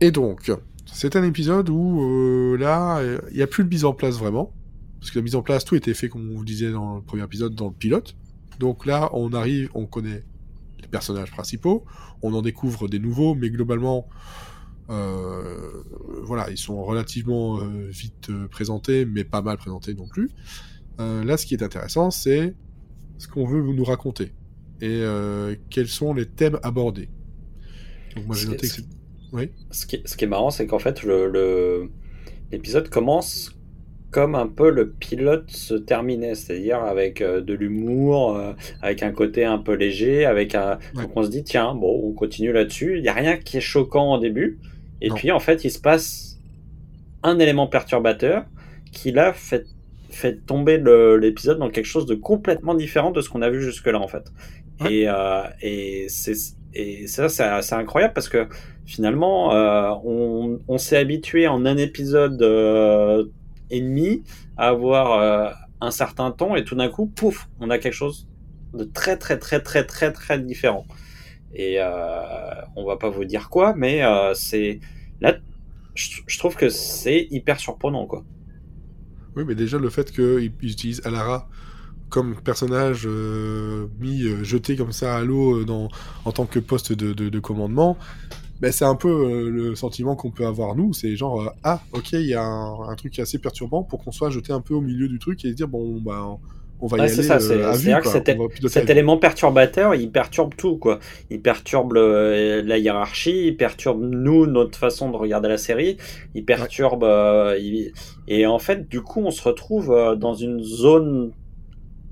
Et 0.00 0.10
donc, 0.10 0.50
c'est 0.86 1.16
un 1.16 1.24
épisode 1.24 1.68
où 1.68 2.02
euh, 2.02 2.56
là, 2.56 3.02
il 3.30 3.36
n'y 3.36 3.42
a 3.42 3.46
plus 3.46 3.64
de 3.64 3.68
mise 3.68 3.84
en 3.84 3.92
place 3.92 4.16
vraiment. 4.16 4.52
Parce 4.98 5.10
que 5.10 5.18
la 5.18 5.22
mise 5.22 5.34
en 5.34 5.42
place, 5.42 5.64
tout 5.64 5.74
était 5.76 5.94
fait, 5.94 6.08
comme 6.08 6.30
on 6.30 6.36
vous 6.36 6.44
disait 6.44 6.70
dans 6.72 6.96
le 6.96 7.02
premier 7.02 7.22
épisode, 7.24 7.54
dans 7.54 7.68
le 7.68 7.72
pilote. 7.74 8.16
Donc 8.58 8.86
là, 8.86 9.10
on 9.12 9.32
arrive, 9.32 9.70
on 9.74 9.86
connaît 9.86 10.22
les 10.80 10.88
personnages 10.88 11.30
principaux, 11.30 11.84
on 12.22 12.32
en 12.34 12.42
découvre 12.42 12.88
des 12.88 12.98
nouveaux, 12.98 13.34
mais 13.34 13.50
globalement, 13.50 14.06
voilà, 16.22 16.50
ils 16.50 16.58
sont 16.58 16.82
relativement 16.84 17.60
euh, 17.60 17.86
vite 17.88 18.28
euh, 18.30 18.48
présentés, 18.48 19.04
mais 19.04 19.24
pas 19.24 19.42
mal 19.42 19.56
présentés 19.56 19.94
non 19.94 20.08
plus. 20.08 20.30
Euh, 21.00 21.24
là, 21.24 21.36
ce 21.36 21.46
qui 21.46 21.54
est 21.54 21.62
intéressant, 21.62 22.10
c'est 22.10 22.54
ce 23.18 23.28
qu'on 23.28 23.46
veut 23.46 23.62
nous 23.62 23.84
raconter 23.84 24.32
et 24.82 24.88
euh, 25.02 25.54
quels 25.68 25.88
sont 25.88 26.14
les 26.14 26.26
thèmes 26.26 26.58
abordés. 26.62 27.08
Donc 28.16 28.26
moi 28.26 28.36
j'ai 28.36 28.46
noté 28.48 28.66
que 28.68 28.74
c'est- 28.74 28.80
c'est... 28.82 28.86
Oui 29.32 29.50
Ce 29.70 29.86
qui, 29.86 30.02
ce 30.04 30.16
qui 30.16 30.24
est 30.24 30.28
marrant, 30.28 30.50
c'est 30.50 30.66
qu'en 30.66 30.78
fait, 30.78 31.02
le, 31.02 31.28
le- 31.28 31.90
l'épisode 32.50 32.88
commence 32.88 33.52
comme 34.10 34.34
un 34.34 34.48
peu 34.48 34.70
le 34.70 34.90
pilote 34.90 35.48
se 35.52 35.74
terminait, 35.74 36.34
c'est-à-dire 36.34 36.80
avec 36.82 37.20
euh, 37.20 37.40
de 37.40 37.54
l'humour, 37.54 38.36
euh, 38.36 38.54
avec 38.82 39.04
un 39.04 39.12
côté 39.12 39.44
un 39.44 39.58
peu 39.58 39.74
léger, 39.74 40.24
avec 40.24 40.54
un... 40.56 40.78
Ouais. 40.96 41.02
Donc 41.04 41.16
on 41.16 41.22
se 41.22 41.28
dit, 41.28 41.44
tiens, 41.44 41.74
bon, 41.76 42.00
on 42.08 42.12
continue 42.12 42.50
là-dessus. 42.52 42.96
Il 42.96 43.02
n'y 43.02 43.08
a 43.08 43.12
rien 43.14 43.36
qui 43.36 43.58
est 43.58 43.60
choquant 43.60 44.14
au 44.14 44.18
début. 44.18 44.58
Et 45.00 45.08
Non. 45.08 45.14
puis, 45.14 45.30
en 45.32 45.40
fait, 45.40 45.64
il 45.64 45.70
se 45.70 45.78
passe 45.80 46.38
un 47.22 47.38
élément 47.38 47.66
perturbateur 47.66 48.44
qui, 48.92 49.12
là, 49.12 49.32
fait, 49.32 49.66
fait 50.10 50.44
tomber 50.46 50.78
l'épisode 51.20 51.58
dans 51.58 51.70
quelque 51.70 51.86
chose 51.86 52.06
de 52.06 52.14
complètement 52.14 52.74
différent 52.74 53.10
de 53.10 53.20
ce 53.20 53.28
qu'on 53.28 53.42
a 53.42 53.50
vu 53.50 53.62
jusque-là, 53.62 53.98
en 54.00 54.08
fait. 54.08 54.32
Ouais. 54.80 54.94
Et, 54.94 55.08
euh, 55.08 55.42
et 55.60 56.06
c'est 56.08 56.34
et 56.72 57.08
ça, 57.08 57.28
c'est 57.28 57.62
c'est 57.62 57.74
incroyable 57.74 58.14
parce 58.14 58.28
que 58.28 58.46
finalement, 58.86 59.52
euh, 59.52 59.90
on, 60.04 60.60
on 60.68 60.78
s'est 60.78 60.96
habitué 60.96 61.48
en 61.48 61.66
un 61.66 61.76
épisode 61.76 62.40
euh, 62.42 63.24
et 63.70 63.80
demi 63.80 64.22
à 64.56 64.68
avoir 64.68 65.12
euh, 65.20 65.50
un 65.80 65.90
certain 65.90 66.30
ton 66.30 66.54
et 66.54 66.64
tout 66.64 66.76
d'un 66.76 66.88
coup, 66.88 67.06
pouf, 67.06 67.48
on 67.60 67.70
a 67.70 67.78
quelque 67.78 67.92
chose 67.94 68.28
de 68.72 68.84
très 68.84 69.16
très 69.16 69.36
très 69.38 69.60
très 69.60 69.84
très 69.84 70.12
très 70.12 70.38
différent. 70.38 70.86
Et 71.54 71.76
euh, 71.78 72.52
on 72.76 72.84
va 72.84 72.96
pas 72.96 73.10
vous 73.10 73.24
dire 73.24 73.50
quoi, 73.50 73.74
mais 73.76 74.02
euh, 74.04 74.34
c'est 74.34 74.80
là, 75.20 75.36
je, 75.94 76.38
trouve 76.38 76.56
que 76.56 76.68
c'est 76.68 77.26
hyper 77.30 77.58
surprenant 77.58 78.06
quoi. 78.06 78.24
Oui, 79.36 79.44
mais 79.46 79.54
déjà 79.54 79.78
le 79.78 79.90
fait 79.90 80.12
qu'ils 80.12 80.52
utilisent 80.62 81.02
Alara 81.04 81.48
comme 82.08 82.34
personnage 82.40 83.04
euh, 83.06 83.86
mis, 84.00 84.22
jeté 84.44 84.76
comme 84.76 84.92
ça 84.92 85.16
à 85.16 85.22
l'eau 85.22 85.64
dans, 85.64 85.88
en 86.24 86.32
tant 86.32 86.46
que 86.46 86.58
poste 86.58 86.92
de, 86.92 87.12
de, 87.12 87.28
de 87.28 87.38
commandement, 87.38 87.96
ben, 88.60 88.72
c'est 88.72 88.84
un 88.84 88.96
peu 88.96 89.48
le 89.48 89.74
sentiment 89.74 90.16
qu'on 90.16 90.30
peut 90.30 90.46
avoir 90.46 90.74
nous, 90.74 90.92
c'est 90.92 91.16
genre, 91.16 91.54
ah, 91.62 91.80
ok, 91.92 92.12
il 92.12 92.26
y 92.26 92.34
a 92.34 92.42
un, 92.42 92.94
truc 92.96 93.18
assez 93.20 93.38
perturbant 93.38 93.84
pour 93.84 94.02
qu'on 94.04 94.12
soit 94.12 94.30
jeté 94.30 94.52
un 94.52 94.60
peu 94.60 94.74
au 94.74 94.80
milieu 94.80 95.08
du 95.08 95.18
truc 95.18 95.44
et 95.44 95.50
se 95.50 95.54
dire, 95.54 95.68
bon, 95.68 96.00
bah, 96.00 96.36
on 96.80 96.86
va 96.86 96.98
y 96.98 97.00
aller 97.02 97.22
ça, 97.22 97.38
euh, 97.54 97.70
à 97.70 97.76
vue, 97.76 97.84
que 98.00 98.08
Cet 98.68 98.90
élément 98.90 99.18
perturbateur, 99.18 99.94
il 99.94 100.10
perturbe 100.10 100.54
tout, 100.56 100.76
quoi. 100.78 100.98
Il 101.30 101.40
perturbe 101.42 101.92
le- 101.94 102.62
la 102.64 102.78
hiérarchie, 102.78 103.46
il 103.48 103.56
perturbe 103.56 104.00
nous, 104.02 104.46
notre 104.46 104.78
façon 104.78 105.10
de 105.10 105.16
regarder 105.16 105.48
la 105.48 105.58
série, 105.58 105.96
il 106.34 106.44
perturbe... 106.44 107.04
euh, 107.04 107.56
il- 107.60 107.92
Et 108.28 108.46
en 108.46 108.58
fait, 108.58 108.88
du 108.88 109.02
coup, 109.02 109.20
on 109.24 109.30
se 109.30 109.42
retrouve 109.42 109.92
euh, 109.92 110.14
dans 110.16 110.34
une 110.34 110.62
zone 110.62 111.32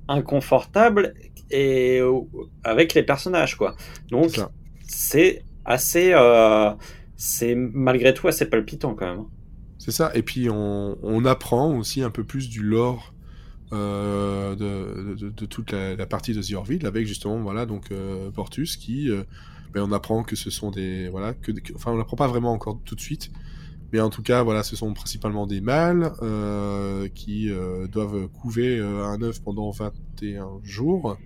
inconfortable 0.09 1.15
et 1.51 1.99
euh, 2.01 2.21
avec 2.65 2.95
les 2.95 3.03
personnages, 3.03 3.57
quoi. 3.57 3.75
Donc, 4.11 4.31
C'est 4.87 5.43
assez... 5.65 6.13
euh, 6.15 6.71
C'est 7.17 7.55
malgré 7.57 8.15
tout 8.15 8.29
assez 8.29 8.47
palpitant, 8.47 8.95
quand 8.95 9.07
même. 9.07 9.25
C'est 9.79 9.91
ça, 9.93 10.11
et 10.15 10.23
puis 10.23 10.49
on, 10.51 10.99
on 11.03 11.25
apprend 11.25 11.77
aussi 11.77 12.03
un 12.03 12.11
peu 12.11 12.25
plus 12.25 12.49
du 12.49 12.63
lore 12.63 13.15
euh, 13.73 14.55
de, 14.55 15.15
de, 15.15 15.29
de 15.31 15.47
toute 15.47 15.73
la, 15.73 15.95
la 15.97 16.07
partie 16.07 16.33
de 16.35 16.43
The 16.43 16.53
Orville 16.55 16.87
avec 16.87 17.07
justement 17.07 17.39
voilà 17.41 17.67
donc 17.67 17.91
euh, 17.91 18.31
Portus 18.31 18.77
qui 18.77 19.11
euh, 19.11 19.23
ben, 19.75 19.83
on 19.83 19.93
apprend 19.93 20.23
que 20.23 20.37
ce 20.37 20.51
sont 20.51 20.71
des 20.71 21.09
voilà 21.11 21.35
que, 21.35 21.53
que- 21.53 21.75
enfin 21.75 21.93
on 21.93 21.99
n'apprend 21.99 22.17
pas 22.17 22.29
vraiment 22.29 22.53
encore 22.53 22.81
tout 22.85 22.95
de 22.95 23.01
suite 23.01 23.31
mais 23.93 24.01
en 24.01 24.11
tout 24.11 24.23
cas 24.23 24.43
voilà 24.43 24.63
ce 24.63 24.77
sont 24.77 24.93
principalement 24.95 25.47
des 25.47 25.61
mâles 25.61 26.13
euh, 26.23 27.09
qui 27.09 27.51
doivent 27.91 28.29
couver 28.29 28.79
un 28.81 29.21
œuf 29.23 29.41
pendant 29.43 29.71
21 29.71 30.61
jours 30.63 31.17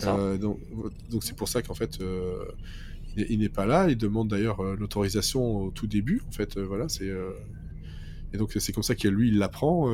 ça. 0.00 0.38
Donc, 0.38 0.58
donc 1.10 1.22
c'est 1.24 1.36
pour 1.36 1.48
ça 1.48 1.62
qu'en 1.62 1.74
fait, 1.74 1.98
il, 3.16 3.26
il 3.30 3.38
n'est 3.38 3.48
pas 3.48 3.66
là. 3.66 3.88
Il 3.88 3.96
demande 3.96 4.28
d'ailleurs 4.28 4.62
l'autorisation 4.62 5.58
au 5.64 5.70
tout 5.70 5.86
début. 5.86 6.22
En 6.28 6.32
fait, 6.32 6.58
voilà, 6.58 6.88
c'est 6.88 7.08
et 8.32 8.36
donc 8.36 8.52
c'est 8.58 8.72
comme 8.72 8.82
ça 8.82 8.94
que 8.94 9.06
lui 9.08 9.28
il 9.28 9.38
l'apprend, 9.38 9.88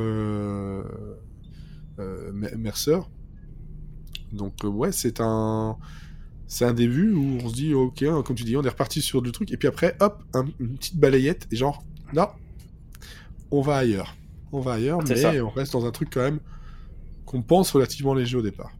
Mercer. 1.97 2.99
Donc 4.31 4.63
euh, 4.63 4.67
ouais, 4.67 4.91
c'est 4.91 5.19
un 5.19 5.77
c'est 6.47 6.65
un 6.65 6.73
début 6.73 7.13
où 7.13 7.39
on 7.43 7.49
se 7.49 7.53
dit 7.53 7.73
ok, 7.73 8.03
hein, 8.03 8.23
comme 8.25 8.35
tu 8.35 8.43
dis, 8.43 8.57
on 8.57 8.63
est 8.63 8.69
reparti 8.69 9.01
sur 9.01 9.21
du 9.21 9.31
truc 9.31 9.51
et 9.51 9.57
puis 9.57 9.67
après 9.67 9.95
hop, 9.99 10.23
un- 10.33 10.45
une 10.59 10.75
petite 10.77 10.97
balayette 10.97 11.47
et 11.51 11.55
genre 11.55 11.83
non, 12.13 12.27
on 13.51 13.61
va 13.61 13.77
ailleurs, 13.77 14.15
on 14.51 14.59
va 14.59 14.73
ailleurs, 14.73 14.99
mais 15.07 15.15
ça. 15.15 15.31
on 15.43 15.49
reste 15.49 15.73
dans 15.73 15.85
un 15.85 15.91
truc 15.91 16.09
quand 16.13 16.21
même 16.21 16.39
qu'on 17.25 17.41
pense 17.41 17.71
relativement 17.71 18.13
léger 18.13 18.37
au 18.37 18.41
départ. 18.41 18.71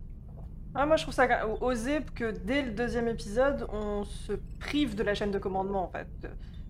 Ah, 0.75 0.87
moi, 0.87 0.95
je 0.97 1.03
trouve 1.03 1.13
ça 1.13 1.27
osé 1.61 1.99
que 2.15 2.31
dès 2.45 2.63
le 2.63 2.71
deuxième 2.71 3.07
épisode, 3.07 3.67
on 3.71 4.03
se 4.05 4.33
prive 4.59 4.95
de 4.95 5.03
la 5.03 5.13
chaîne 5.13 5.29
de 5.29 5.37
commandement, 5.37 5.83
en 5.83 5.87
fait. 5.91 6.07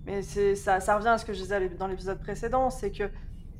Mais 0.06 0.22
c'est 0.22 0.56
ça, 0.56 0.82
ça 0.82 0.98
revient 0.98 1.08
à 1.08 1.18
ce 1.18 1.24
que 1.24 1.32
je 1.32 1.40
disais 1.42 1.70
dans 1.80 1.88
l'épisode 1.88 2.20
précédent, 2.20 2.70
c'est 2.70 2.92
que 2.92 3.04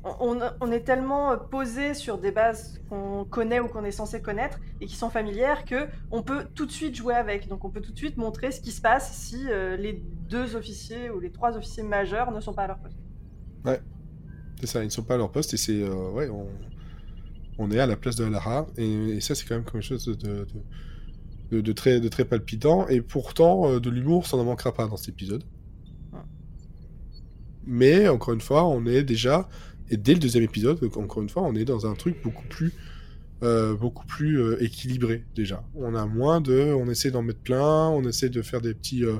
on, 0.04 0.70
est 0.70 0.80
tellement 0.80 1.36
posé 1.38 1.94
sur 1.94 2.18
des 2.18 2.30
bases 2.30 2.80
qu'on 2.88 3.24
connaît 3.24 3.60
ou 3.60 3.68
qu'on 3.68 3.84
est 3.84 3.90
censé 3.90 4.20
connaître 4.20 4.58
et 4.80 4.86
qui 4.86 4.96
sont 4.96 5.08
familières 5.08 5.64
que 5.64 5.88
on 6.10 6.22
peut 6.22 6.44
tout 6.54 6.66
de 6.66 6.72
suite 6.72 6.94
jouer 6.94 7.14
avec. 7.14 7.48
Donc, 7.48 7.64
on 7.64 7.70
peut 7.70 7.80
tout 7.80 7.92
de 7.92 7.96
suite 7.96 8.16
montrer 8.16 8.50
ce 8.50 8.60
qui 8.60 8.70
se 8.70 8.80
passe 8.80 9.16
si 9.16 9.46
euh, 9.48 9.76
les 9.76 10.02
deux 10.28 10.56
officiers 10.56 11.10
ou 11.10 11.20
les 11.20 11.32
trois 11.32 11.56
officiers 11.56 11.82
majeurs 11.82 12.32
ne 12.32 12.40
sont 12.40 12.52
pas 12.52 12.64
à 12.64 12.66
leur 12.68 12.78
poste. 12.78 12.98
C'est 14.60 14.66
ça, 14.66 14.82
ils 14.82 14.86
ne 14.86 14.90
sont 14.90 15.02
pas 15.02 15.14
à 15.14 15.18
leur 15.18 15.32
poste 15.32 15.54
et 15.54 15.56
c'est 15.56 15.82
euh, 15.82 16.10
ouais, 16.10 16.28
on, 16.28 16.46
on 17.58 17.70
est 17.70 17.78
à 17.78 17.86
la 17.86 17.96
place 17.96 18.16
de 18.16 18.24
Alara 18.24 18.66
et, 18.76 19.16
et 19.16 19.20
ça 19.20 19.34
c'est 19.34 19.46
quand 19.46 19.54
même 19.54 19.64
quelque 19.64 19.80
chose 19.80 20.06
de, 20.06 20.14
de, 20.14 20.46
de, 21.50 21.60
de 21.60 21.72
très, 21.72 22.00
de 22.00 22.08
très 22.08 22.24
palpitant 22.24 22.86
et 22.88 23.00
pourtant 23.00 23.68
euh, 23.68 23.80
de 23.80 23.90
l'humour 23.90 24.26
ça 24.26 24.36
n'en 24.36 24.44
manquera 24.44 24.72
pas 24.72 24.86
dans 24.86 24.96
cet 24.96 25.10
épisode. 25.10 25.44
Ouais. 26.12 26.20
Mais 27.66 28.08
encore 28.08 28.34
une 28.34 28.40
fois, 28.40 28.66
on 28.66 28.86
est 28.86 29.02
déjà 29.02 29.48
et 29.90 29.96
dès 29.96 30.14
le 30.14 30.20
deuxième 30.20 30.44
épisode, 30.44 30.78
encore 30.96 31.22
une 31.22 31.28
fois, 31.28 31.42
on 31.42 31.54
est 31.54 31.64
dans 31.64 31.86
un 31.86 31.94
truc 31.94 32.16
beaucoup 32.22 32.46
plus 32.48 32.72
euh, 33.42 33.76
beaucoup 33.76 34.06
plus 34.06 34.40
euh, 34.40 34.62
équilibré 34.62 35.24
déjà. 35.34 35.62
On 35.74 35.94
a 35.94 36.06
moins 36.06 36.40
de, 36.40 36.72
on 36.72 36.88
essaie 36.88 37.10
d'en 37.10 37.22
mettre 37.22 37.40
plein, 37.40 37.88
on 37.88 38.02
essaie 38.04 38.30
de 38.30 38.40
faire 38.40 38.62
des 38.62 38.72
petits 38.72 39.04
euh, 39.04 39.16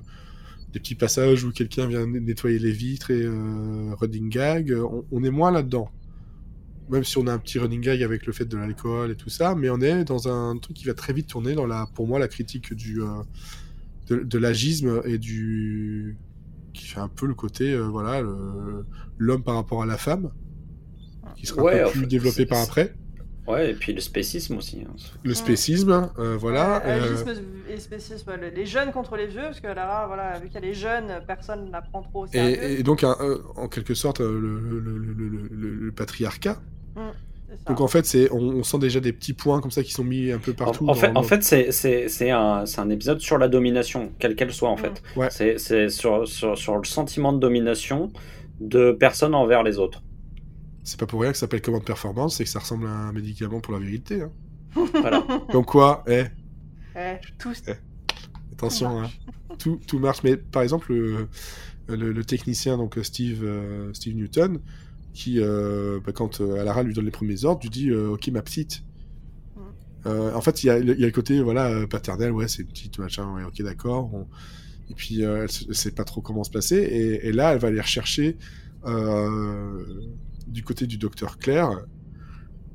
des 0.72 0.80
petits 0.80 0.94
passages 0.94 1.44
où 1.44 1.52
quelqu'un 1.52 1.86
vient 1.86 2.06
nettoyer 2.06 2.58
les 2.58 2.72
vitres 2.72 3.10
et 3.10 3.28
running 4.00 4.28
gag. 4.28 4.74
On, 5.12 5.22
est 5.22 5.30
moins 5.30 5.52
là-dedans. 5.52 5.88
Même 6.88 7.04
si 7.04 7.16
on 7.18 7.28
a 7.28 7.32
un 7.32 7.38
petit 7.38 7.60
running 7.60 7.80
gag 7.80 8.02
avec 8.02 8.26
le 8.26 8.32
fait 8.32 8.44
de 8.44 8.56
l'alcool 8.56 9.12
et 9.12 9.14
tout 9.14 9.28
ça, 9.28 9.54
mais 9.54 9.70
on 9.70 9.80
est 9.80 10.04
dans 10.04 10.26
un 10.26 10.56
truc 10.58 10.76
qui 10.76 10.86
va 10.86 10.94
très 10.94 11.12
vite 11.12 11.28
tourner 11.28 11.54
dans 11.54 11.66
la, 11.66 11.86
pour 11.94 12.08
moi, 12.08 12.18
la 12.18 12.26
critique 12.26 12.74
du 12.74 13.00
de, 14.08 14.38
l'agisme 14.38 15.00
et 15.04 15.18
du 15.18 16.16
qui 16.72 16.86
fait 16.86 16.98
un 16.98 17.08
peu 17.08 17.26
le 17.26 17.34
côté 17.34 17.76
voilà 17.76 18.20
l'homme 19.16 19.44
par 19.44 19.54
rapport 19.54 19.82
à 19.82 19.86
la 19.86 19.96
femme 19.96 20.32
qui 21.36 21.46
sera 21.46 21.62
Ouais, 21.62 21.80
un 21.80 21.82
peu 21.84 21.88
en 21.88 21.90
plus 21.92 22.00
fait, 22.00 22.06
développé 22.06 22.46
par 22.46 22.60
après 22.62 22.94
Ouais, 23.46 23.72
et 23.72 23.74
puis 23.74 23.92
le 23.92 24.00
spécisme 24.00 24.56
aussi. 24.56 24.78
hein. 24.88 24.94
le 25.22 25.34
spécisme 25.34 26.10
euh, 26.18 26.36
voilà 26.38 26.78
Ouais, 26.86 26.92
euh, 26.92 27.34
et 27.68 27.78
spécisme, 27.78 28.32
le- 28.40 28.48
les 28.48 28.64
jeunes 28.64 28.90
contre 28.90 29.16
les 29.16 29.26
vieux, 29.26 29.42
parce 29.42 29.60
que 29.60 29.66
Lara, 29.66 30.06
voilà, 30.06 30.38
vu 30.38 30.48
qu'elle 30.48 30.64
est 30.64 30.72
jeune, 30.72 31.20
personne 31.26 31.66
ne 31.66 31.70
la 31.72 31.82
prend 31.82 32.00
trop 32.02 32.22
au 32.24 32.26
sérieux. 32.26 32.56
et, 32.62 32.80
et 32.80 32.82
donc 32.82 33.04
un- 33.04 33.16
en 33.56 33.68
quelque 33.68 33.92
sorte 33.94 34.20
euh, 34.22 34.40
le, 34.40 34.60
le- 34.60 34.80
le- 34.80 34.98
le- 34.98 35.48
le- 35.50 35.74
le 35.74 35.92
patriarcat 35.92 36.58
ça. 36.96 37.02
donc 37.66 37.80
en 37.82 37.86
fait 37.88 38.06
c'est 38.06 38.32
on, 38.32 38.38
on 38.40 38.62
sent 38.62 38.78
déjà 38.78 39.00
des 39.00 39.12
petits 39.12 39.32
points 39.34 39.60
comme 39.60 39.70
ça 39.70 39.82
qui 39.82 39.92
sont 39.92 40.04
mis 40.04 40.32
un 40.32 40.38
peu 40.38 40.54
partout 40.54 40.88
en 40.88 40.94
fait, 40.94 41.12
en 41.14 41.22
fait 41.22 41.44
c'est, 41.44 41.70
c'est, 41.70 42.08
c'est, 42.08 42.30
un, 42.30 42.64
c'est 42.66 42.80
un 42.80 42.88
épisode 42.90 43.20
sur 43.20 43.36
la 43.36 43.48
domination, 43.48 44.10
quelle 44.18 44.36
qu'elle 44.36 44.52
soit 44.52 44.70
en 44.70 44.76
fait. 44.78 45.02
Ouais. 45.16 45.28
C'est, 45.30 45.58
c'est 45.58 45.88
sur, 45.90 46.26
sur, 46.26 46.56
sur 46.56 46.78
le 46.78 46.84
sentiment 46.84 47.32
de 47.34 47.40
domination 47.40 48.10
de 48.60 48.92
personnes 48.92 49.34
envers 49.34 49.62
les 49.62 49.78
autres. 49.78 50.02
C'est 50.84 51.00
pas 51.00 51.06
pour 51.06 51.20
rien 51.22 51.32
que 51.32 51.36
ça 51.36 51.42
s'appelle 51.42 51.62
commande 51.62 51.84
performance 51.84 52.36
c'est 52.36 52.44
que 52.44 52.50
ça 52.50 52.60
ressemble 52.60 52.86
à 52.86 52.90
un 52.90 53.12
médicament 53.12 53.60
pour 53.60 53.72
la 53.74 53.80
vérité 53.80 54.22
hein. 54.22 54.30
Voilà. 55.00 55.26
donc 55.52 55.66
quoi 55.66 56.04
eh? 56.08 56.24
Eh, 56.96 57.16
tous. 57.38 57.62
Attention, 58.52 58.88
Tout 58.88 58.96
hein. 58.96 59.00
marche. 59.00 59.20
tout, 59.58 59.80
tout 59.86 59.98
marche. 59.98 60.22
Mais 60.22 60.36
par 60.36 60.62
exemple, 60.62 60.92
le, 60.92 61.28
le- 61.88 62.12
le 62.12 62.24
technicien, 62.24 62.76
donc 62.76 62.98
Steve, 63.02 63.40
euh, 63.44 63.92
Steve 63.94 64.14
Newton, 64.14 64.60
qui, 65.12 65.40
euh, 65.40 65.98
bah, 66.06 66.12
quand 66.12 66.40
euh, 66.40 66.60
Alara 66.60 66.82
lui 66.84 66.94
donne 66.94 67.04
les 67.04 67.10
premiers 67.10 67.44
ordres, 67.44 67.62
lui 67.62 67.70
dit 67.70 67.90
euh, 67.90 68.10
Ok, 68.10 68.28
ma 68.28 68.42
petite. 68.42 68.84
Mm. 69.56 70.10
En 70.34 70.40
fait, 70.40 70.62
il 70.62 70.66
y, 70.68 70.70
a, 70.70 70.78
il 70.78 70.86
y 70.86 71.02
a 71.02 71.06
le 71.06 71.10
côté 71.12 71.40
voilà, 71.42 71.84
paternel, 71.88 72.30
ouais, 72.32 72.46
c'est 72.46 72.62
une 72.62 72.68
petite, 72.68 72.98
machin, 73.00 73.32
ouais, 73.34 73.42
ok, 73.44 73.60
d'accord. 73.62 74.12
on- 74.14 74.28
Et 74.90 74.94
puis, 74.94 75.22
elle 75.22 75.48
elle 75.68 75.74
sait 75.74 75.92
pas 75.92 76.04
trop 76.04 76.20
comment 76.20 76.44
se 76.44 76.50
placer. 76.50 76.76
Et, 76.76 77.26
et 77.28 77.32
là, 77.32 77.52
elle 77.54 77.58
va 77.58 77.68
aller 77.68 77.80
rechercher 77.80 78.36
du 80.46 80.62
côté 80.62 80.86
du 80.86 80.98
docteur 80.98 81.38
Claire, 81.38 81.70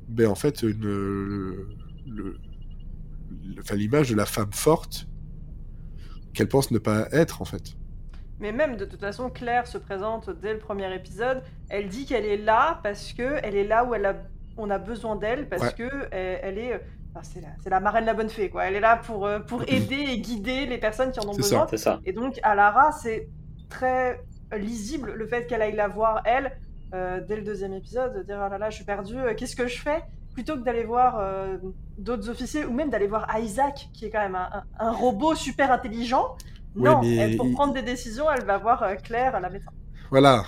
ben, 0.08 0.26
en 0.28 0.34
fait, 0.34 0.62
une, 0.62 0.80
le- 0.80 1.68
le- 2.06 2.36
enfin, 3.60 3.76
l'image 3.76 4.10
de 4.10 4.16
la 4.16 4.26
femme 4.26 4.52
forte 4.52 5.06
qu'elle 6.34 6.48
pense 6.48 6.70
ne 6.70 6.78
pas 6.78 7.06
être, 7.12 7.42
en 7.42 7.44
fait. 7.44 7.76
Mais 8.38 8.52
même 8.52 8.76
de 8.76 8.84
toute 8.86 9.00
façon, 9.00 9.28
Claire 9.30 9.66
se 9.66 9.76
présente 9.78 10.30
dès 10.40 10.54
le 10.54 10.58
premier 10.58 10.92
épisode. 10.94 11.42
Elle 11.68 11.88
dit 11.88 12.06
qu'elle 12.06 12.24
est 12.24 12.38
là 12.38 12.80
parce 12.82 13.12
que 13.12 13.36
elle 13.42 13.54
est 13.54 13.66
là 13.66 13.84
où 13.84 13.94
elle 13.94 14.06
a, 14.06 14.16
on 14.56 14.70
a 14.70 14.78
besoin 14.78 15.16
d'elle 15.16 15.48
parce 15.48 15.62
Ouais. 15.62 15.72
que 15.76 16.08
elle, 16.10 16.40
elle 16.42 16.58
est, 16.58 16.74
enfin, 17.10 17.22
c'est 17.22 17.42
la, 17.42 17.48
c'est 17.62 17.68
la 17.68 17.80
marraine 17.80 18.06
la 18.06 18.14
bonne 18.14 18.30
fée 18.30 18.48
quoi. 18.48 18.64
Elle 18.64 18.76
est 18.76 18.80
là 18.80 18.96
pour 18.96 19.26
euh, 19.26 19.40
pour 19.40 19.62
aider 19.68 20.06
et 20.08 20.20
guider 20.20 20.64
les 20.64 20.78
personnes 20.78 21.10
qui 21.12 21.20
en 21.20 21.28
ont 21.28 21.32
C'est 21.34 21.42
besoin. 21.42 21.66
C'est 21.68 21.76
ça. 21.76 22.00
Et 22.06 22.12
donc 22.14 22.40
à 22.42 22.54
Lara, 22.54 22.92
c'est 22.92 23.28
très 23.68 24.24
lisible 24.58 25.12
le 25.12 25.26
fait 25.26 25.46
qu'elle 25.46 25.60
aille 25.62 25.76
la 25.76 25.88
voir 25.88 26.22
elle 26.24 26.58
euh, 26.94 27.20
dès 27.26 27.36
le 27.36 27.42
deuxième 27.42 27.72
épisode, 27.74 28.16
de 28.16 28.22
dire 28.22 28.40
oh 28.44 28.50
là 28.50 28.58
là, 28.58 28.70
je 28.70 28.76
suis 28.76 28.84
perdue, 28.84 29.16
euh, 29.18 29.34
qu'est-ce 29.36 29.56
que 29.56 29.66
je 29.68 29.78
fais? 29.78 30.02
Plutôt 30.34 30.54
que 30.56 30.62
d'aller 30.62 30.84
voir 30.84 31.16
euh, 31.18 31.56
d'autres 31.98 32.28
officiers 32.30 32.64
ou 32.64 32.72
même 32.72 32.90
d'aller 32.90 33.08
voir 33.08 33.26
Isaac, 33.38 33.88
qui 33.92 34.04
est 34.06 34.10
quand 34.10 34.20
même 34.22 34.36
un, 34.36 34.48
un- 34.78 34.86
un 34.88 34.92
robot 34.92 35.34
super 35.34 35.72
intelligent. 35.72 36.36
Ouais, 36.76 36.88
non, 36.90 37.02
elle- 37.02 37.36
pour 37.36 37.46
il- 37.46 37.52
prendre 37.52 37.74
des 37.74 37.82
décisions, 37.82 38.26
elle 38.30 38.44
va 38.44 38.58
voir 38.58 38.84
Claire, 39.02 39.40
la 39.40 39.50
médecin. 39.50 39.70
Voilà, 40.10 40.44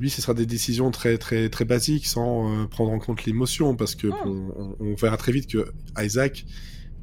lui, 0.00 0.10
ce 0.10 0.20
sera 0.20 0.34
des 0.34 0.46
décisions 0.46 0.90
très 0.90 1.16
très 1.18 1.48
très 1.48 1.64
basiques, 1.64 2.06
sans 2.06 2.66
prendre 2.68 2.90
en 2.90 2.98
compte 2.98 3.24
l'émotion, 3.24 3.76
parce 3.76 3.94
que 3.94 4.08
Mm. 4.08 4.14
bon, 4.24 4.52
on, 4.56 4.76
on 4.84 4.94
verra 4.94 5.16
très 5.16 5.30
vite 5.32 5.48
que 5.50 5.70
Isaac, 5.98 6.44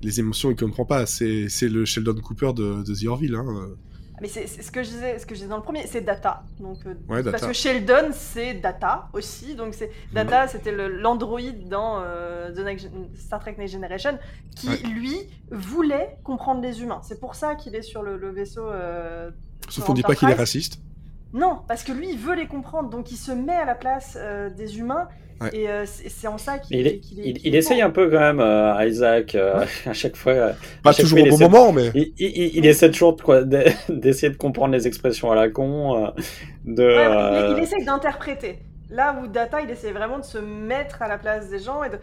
les 0.02 0.20
émotions, 0.20 0.50
il 0.52 0.58
comprend 0.58 0.84
pas. 0.86 1.06
C'est 1.06 1.48
c'est 1.48 1.70
le 1.70 1.86
Sheldon 1.86 2.16
Cooper 2.22 2.52
de, 2.54 2.84
de 2.84 2.94
The 2.94 3.06
Orville. 3.08 3.36
Hein. 3.36 3.70
Mais 4.22 4.28
c'est 4.28 4.48
ce 4.48 4.72
que 4.72 4.84
je 4.84 4.90
disais, 4.90 5.20
ce 5.20 5.26
que 5.26 5.34
je 5.34 5.40
disais 5.40 5.50
dans 5.50 5.58
le 5.58 5.64
premier, 5.64 5.86
c'est 5.88 6.02
Data. 6.02 6.44
Donc, 6.60 6.78
euh, 6.86 6.92
Ouais, 7.10 7.24
Parce 7.24 7.42
Data. 7.42 7.48
que 7.48 7.54
Sheldon, 7.54 8.10
c'est 8.12 8.54
Data 8.54 9.10
aussi. 9.14 9.56
Donc 9.56 9.74
c'est 9.74 9.88
Mm. 9.88 10.14
Data, 10.14 10.48
c'était 10.48 10.72
l'android 10.72 11.42
dans 11.70 12.00
euh, 12.02 12.52
The 12.54 12.60
Next 12.60 12.84
Gen- 12.86 13.10
Star 13.16 13.40
Trek 13.40 13.56
Next 13.58 13.74
Generation, 13.74 14.18
qui 14.56 14.70
Ouais. 14.70 14.78
lui 14.88 15.18
voulait 15.52 16.18
comprendre 16.24 16.62
les 16.62 16.82
humains. 16.82 17.02
C'est 17.04 17.20
pour 17.20 17.36
ça 17.36 17.56
qu'il 17.56 17.76
est 17.76 17.82
sur 17.82 18.04
le, 18.04 18.18
le 18.18 18.30
vaisseau. 18.32 18.66
euh, 18.70 19.32
Sauf 19.70 19.86
qu'on 19.86 19.94
dit 19.94 20.04
pas 20.04 20.16
qu'il 20.16 20.30
est 20.30 20.34
raciste. 20.34 20.80
Non, 21.34 21.60
parce 21.68 21.84
que 21.84 21.92
lui, 21.92 22.10
il 22.12 22.18
veut 22.20 22.36
les 22.36 22.48
comprendre, 22.48 22.90
donc 22.90 23.12
il 23.12 23.18
se 23.18 23.32
met 23.32 23.54
à 23.56 23.66
la 23.66 23.76
place 23.76 24.18
euh, 24.20 24.50
des 24.50 24.78
humains. 24.80 25.08
Ouais. 25.42 25.50
Et 25.52 25.68
euh, 25.70 25.84
c'est 25.86 26.28
en 26.28 26.38
ça 26.38 26.60
qu'il 26.60 26.78
Il, 26.80 26.88
est- 26.88 27.02
il, 27.44 27.56
essaye 27.56 27.82
un 27.82 27.90
peu 27.90 28.10
quand 28.10 28.20
même, 28.20 28.40
euh, 28.40 28.86
Isaac, 28.86 29.34
euh, 29.36 29.66
à 29.86 29.92
chaque 29.94 30.16
fois. 30.16 30.52
Pas 30.84 30.92
chaque 30.92 31.06
toujours 31.06 31.18
fois, 31.20 31.24
au 31.24 31.26
il 31.26 31.30
bon 31.32 31.36
essaie- 31.38 31.50
moment, 31.50 31.72
mais 31.74 31.90
il, 31.96 32.14
il- 32.20 32.38
il- 32.38 32.58
il 32.60 32.66
essaie 32.68 32.92
toujours 32.92 33.18
d'essayer 33.90 34.32
de 34.32 34.38
comprendre 34.38 34.74
les 34.74 34.88
expressions 34.88 35.32
à 35.32 35.36
la 35.36 35.50
con. 35.50 36.06
euh, 36.06 36.10
de, 36.66 36.84
Ouais, 36.84 36.96
euh, 36.98 37.48
il, 37.52 37.58
il 37.58 37.64
essaye 37.64 37.84
d'interpréter. 37.84 38.60
Là 38.92 39.16
où 39.22 39.28
Data, 39.28 39.60
il 39.62 39.70
essaie 39.72 39.92
vraiment 39.92 40.20
de 40.20 40.24
se 40.24 40.38
mettre 40.38 41.02
à 41.02 41.08
la 41.08 41.18
place 41.18 41.50
des 41.50 41.60
gens 41.60 41.84
et 41.84 41.90
de... 41.90 41.98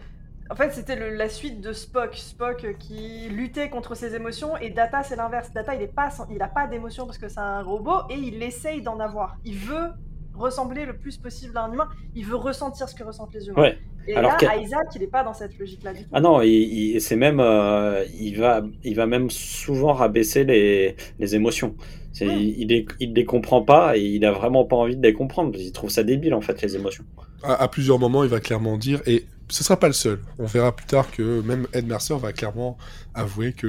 En 0.51 0.55
fait, 0.55 0.71
c'était 0.73 0.95
le- 0.97 1.15
la 1.15 1.29
suite 1.29 1.61
de 1.61 1.71
Spock. 1.71 2.15
Spock 2.15 2.75
qui 2.77 3.29
luttait 3.29 3.69
contre 3.69 3.95
ses 3.95 4.15
émotions 4.15 4.57
et 4.57 4.69
Data, 4.69 5.01
c'est 5.03 5.15
l'inverse. 5.15 5.51
Data, 5.53 5.73
il 5.75 5.81
est 5.81 5.87
pas, 5.95 6.09
sans- 6.09 6.27
il 6.29 6.41
a 6.41 6.47
pas 6.47 6.67
d'émotions 6.67 7.05
parce 7.05 7.17
que 7.17 7.29
c'est 7.29 7.39
un 7.39 7.61
robot 7.63 8.01
et 8.09 8.15
il 8.15 8.41
essaye 8.43 8.81
d'en 8.81 8.99
avoir. 8.99 9.37
Il 9.45 9.55
veut 9.55 9.91
ressembler 10.33 10.85
le 10.85 10.97
plus 10.97 11.17
possible 11.17 11.57
à 11.57 11.63
un 11.63 11.71
humain. 11.73 11.87
Il 12.15 12.25
veut 12.25 12.35
ressentir 12.35 12.89
ce 12.89 12.95
que 12.95 13.03
ressentent 13.03 13.33
les 13.33 13.47
humains. 13.47 13.61
Ouais. 13.61 13.77
Et 14.07 14.15
Alors 14.15 14.31
là, 14.41 14.57
Isaac, 14.57 14.87
il 14.95 15.03
est 15.03 15.07
pas 15.07 15.23
dans 15.23 15.33
cette 15.33 15.57
logique-là 15.59 15.93
du 15.93 16.03
tout. 16.03 16.09
Ah 16.11 16.19
non, 16.21 16.41
il, 16.41 16.49
il- 16.49 17.01
c'est 17.01 17.15
même, 17.15 17.39
euh, 17.39 18.03
il 18.19 18.37
va, 18.39 18.61
il 18.83 18.95
va 18.95 19.05
même 19.05 19.29
souvent 19.29 19.93
rabaisser 19.93 20.43
les, 20.43 20.95
les 21.19 21.35
émotions. 21.35 21.75
C'est, 22.11 22.25
il, 22.25 22.67
les, 22.67 22.85
il 22.99 23.13
les 23.13 23.23
comprend 23.25 23.61
pas 23.61 23.95
et 23.95 24.01
il 24.01 24.25
a 24.25 24.31
vraiment 24.33 24.65
pas 24.65 24.75
envie 24.75 24.97
de 24.97 25.01
les 25.03 25.13
comprendre. 25.13 25.51
Il 25.57 25.71
trouve 25.71 25.89
ça 25.91 26.03
débile 26.03 26.33
en 26.33 26.41
fait 26.41 26.61
les 26.61 26.75
émotions. 26.75 27.05
à, 27.43 27.53
à 27.61 27.67
plusieurs 27.69 27.99
moments, 27.99 28.23
il 28.23 28.29
va 28.29 28.39
clairement 28.41 28.77
dire, 28.77 29.01
et 29.05 29.25
ce 29.51 29.65
sera 29.65 29.77
pas 29.77 29.87
le 29.87 29.93
seul. 29.93 30.21
On 30.39 30.45
verra 30.45 30.73
plus 30.73 30.85
tard 30.85 31.11
que 31.11 31.41
même 31.41 31.67
Ed 31.73 31.85
Mercer 31.85 32.15
va 32.17 32.31
clairement 32.31 32.77
avouer 33.13 33.51
que 33.51 33.67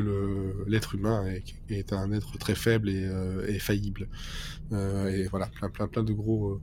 l'être 0.69 0.95
humain 0.95 1.27
est, 1.69 1.93
un 1.93 2.13
être 2.13 2.39
très 2.39 2.55
faible 2.55 2.89
et, 2.89 3.05
euh, 3.05 3.59
faillible. 3.59 4.09
Euh, 4.73 5.09
et 5.09 5.27
voilà, 5.27 5.49
plein, 5.49 5.69
plein, 5.71 5.89
plein 5.89 6.05
de 6.05 6.13
gros, 6.13 6.61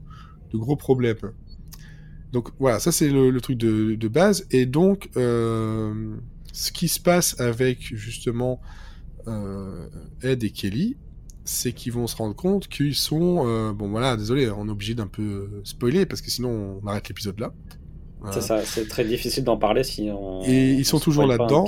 de 0.52 0.56
gros 0.56 0.74
problèmes. 0.74 1.18
Donc 2.32 2.48
voilà, 2.58 2.80
ça 2.80 2.92
c'est 2.92 3.10
le, 3.10 3.38
truc 3.42 3.58
de, 3.58 4.08
base. 4.08 4.46
Et 4.50 4.64
donc, 4.64 5.10
euh, 5.18 6.16
ce 6.52 6.72
qui 6.72 6.88
se 6.88 6.98
passe 6.98 7.38
avec 7.40 7.94
justement 7.94 8.60
Ed 10.22 10.42
et 10.42 10.50
Kelly, 10.50 10.96
c'est 11.44 11.72
qu'ils 11.72 11.92
vont 11.92 12.06
se 12.06 12.16
rendre 12.16 12.34
compte 12.34 12.68
qu'ils 12.68 12.94
sont 12.94 13.72
bon 13.72 13.90
voilà 13.90 14.16
désolé 14.16 14.50
on 14.50 14.68
est 14.68 14.70
obligé 14.70 14.94
d'un 14.94 15.06
peu 15.06 15.62
spoiler 15.64 16.06
parce 16.06 16.20
que 16.20 16.30
sinon 16.30 16.80
on 16.82 16.86
arrête 16.86 17.08
l'épisode 17.08 17.38
là. 17.38 17.52
C'est 18.32 18.40
ça, 18.42 18.62
c'est 18.64 18.86
très 18.88 19.04
difficile 19.04 19.44
d'en 19.44 19.56
parler 19.56 19.82
si 19.84 20.10
on. 20.12 20.42
Et 20.44 20.72
ils 20.72 20.84
sont 20.84 20.98
on 20.98 21.00
toujours 21.00 21.26
là-dedans. 21.26 21.66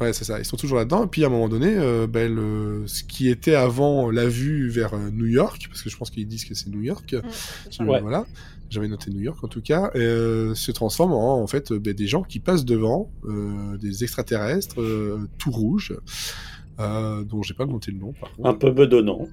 Ouais, 0.00 0.12
c'est 0.12 0.24
ça. 0.24 0.38
Ils 0.40 0.44
sont 0.44 0.56
toujours 0.56 0.76
là-dedans. 0.78 1.04
Et 1.04 1.06
puis 1.06 1.22
à 1.24 1.28
un 1.28 1.30
moment 1.30 1.48
donné, 1.48 1.72
euh, 1.76 2.06
ben, 2.08 2.32
le- 2.34 2.82
ce 2.86 3.04
qui 3.04 3.28
était 3.28 3.54
avant 3.54 4.10
la 4.10 4.26
vue 4.26 4.68
vers 4.68 4.92
euh, 4.94 5.10
New 5.12 5.26
York, 5.26 5.66
parce 5.68 5.82
que 5.82 5.88
je 5.88 5.96
pense 5.96 6.10
qu'ils 6.10 6.26
disent 6.26 6.44
que 6.44 6.54
c'est 6.54 6.68
New 6.68 6.82
York. 6.82 7.12
Mm. 7.14 7.16
Euh, 7.82 7.84
Ouais. 7.86 8.00
Voilà. 8.00 8.26
J'avais 8.70 8.88
noté 8.88 9.10
New 9.12 9.20
York 9.20 9.38
en 9.44 9.48
tout 9.48 9.62
cas. 9.62 9.90
euh, 9.94 10.54
se 10.56 10.72
transforme 10.72 11.12
en, 11.12 11.40
en 11.40 11.46
fait 11.46 11.72
ben, 11.72 11.94
des 11.94 12.08
gens 12.08 12.22
qui 12.24 12.40
passent 12.40 12.64
devant, 12.64 13.10
euh, 13.24 13.76
des 13.78 14.02
extraterrestres, 14.02 14.80
euh, 14.80 15.28
tout 15.38 15.52
rouges, 15.52 15.94
euh, 16.80 17.22
dont 17.22 17.42
j'ai 17.42 17.54
pas 17.54 17.66
noté 17.66 17.92
le 17.92 17.98
nom 17.98 18.12
par 18.20 18.34
contre 18.34 18.48
Un 18.48 18.54
peu 18.54 18.70
bedonnant. 18.72 19.28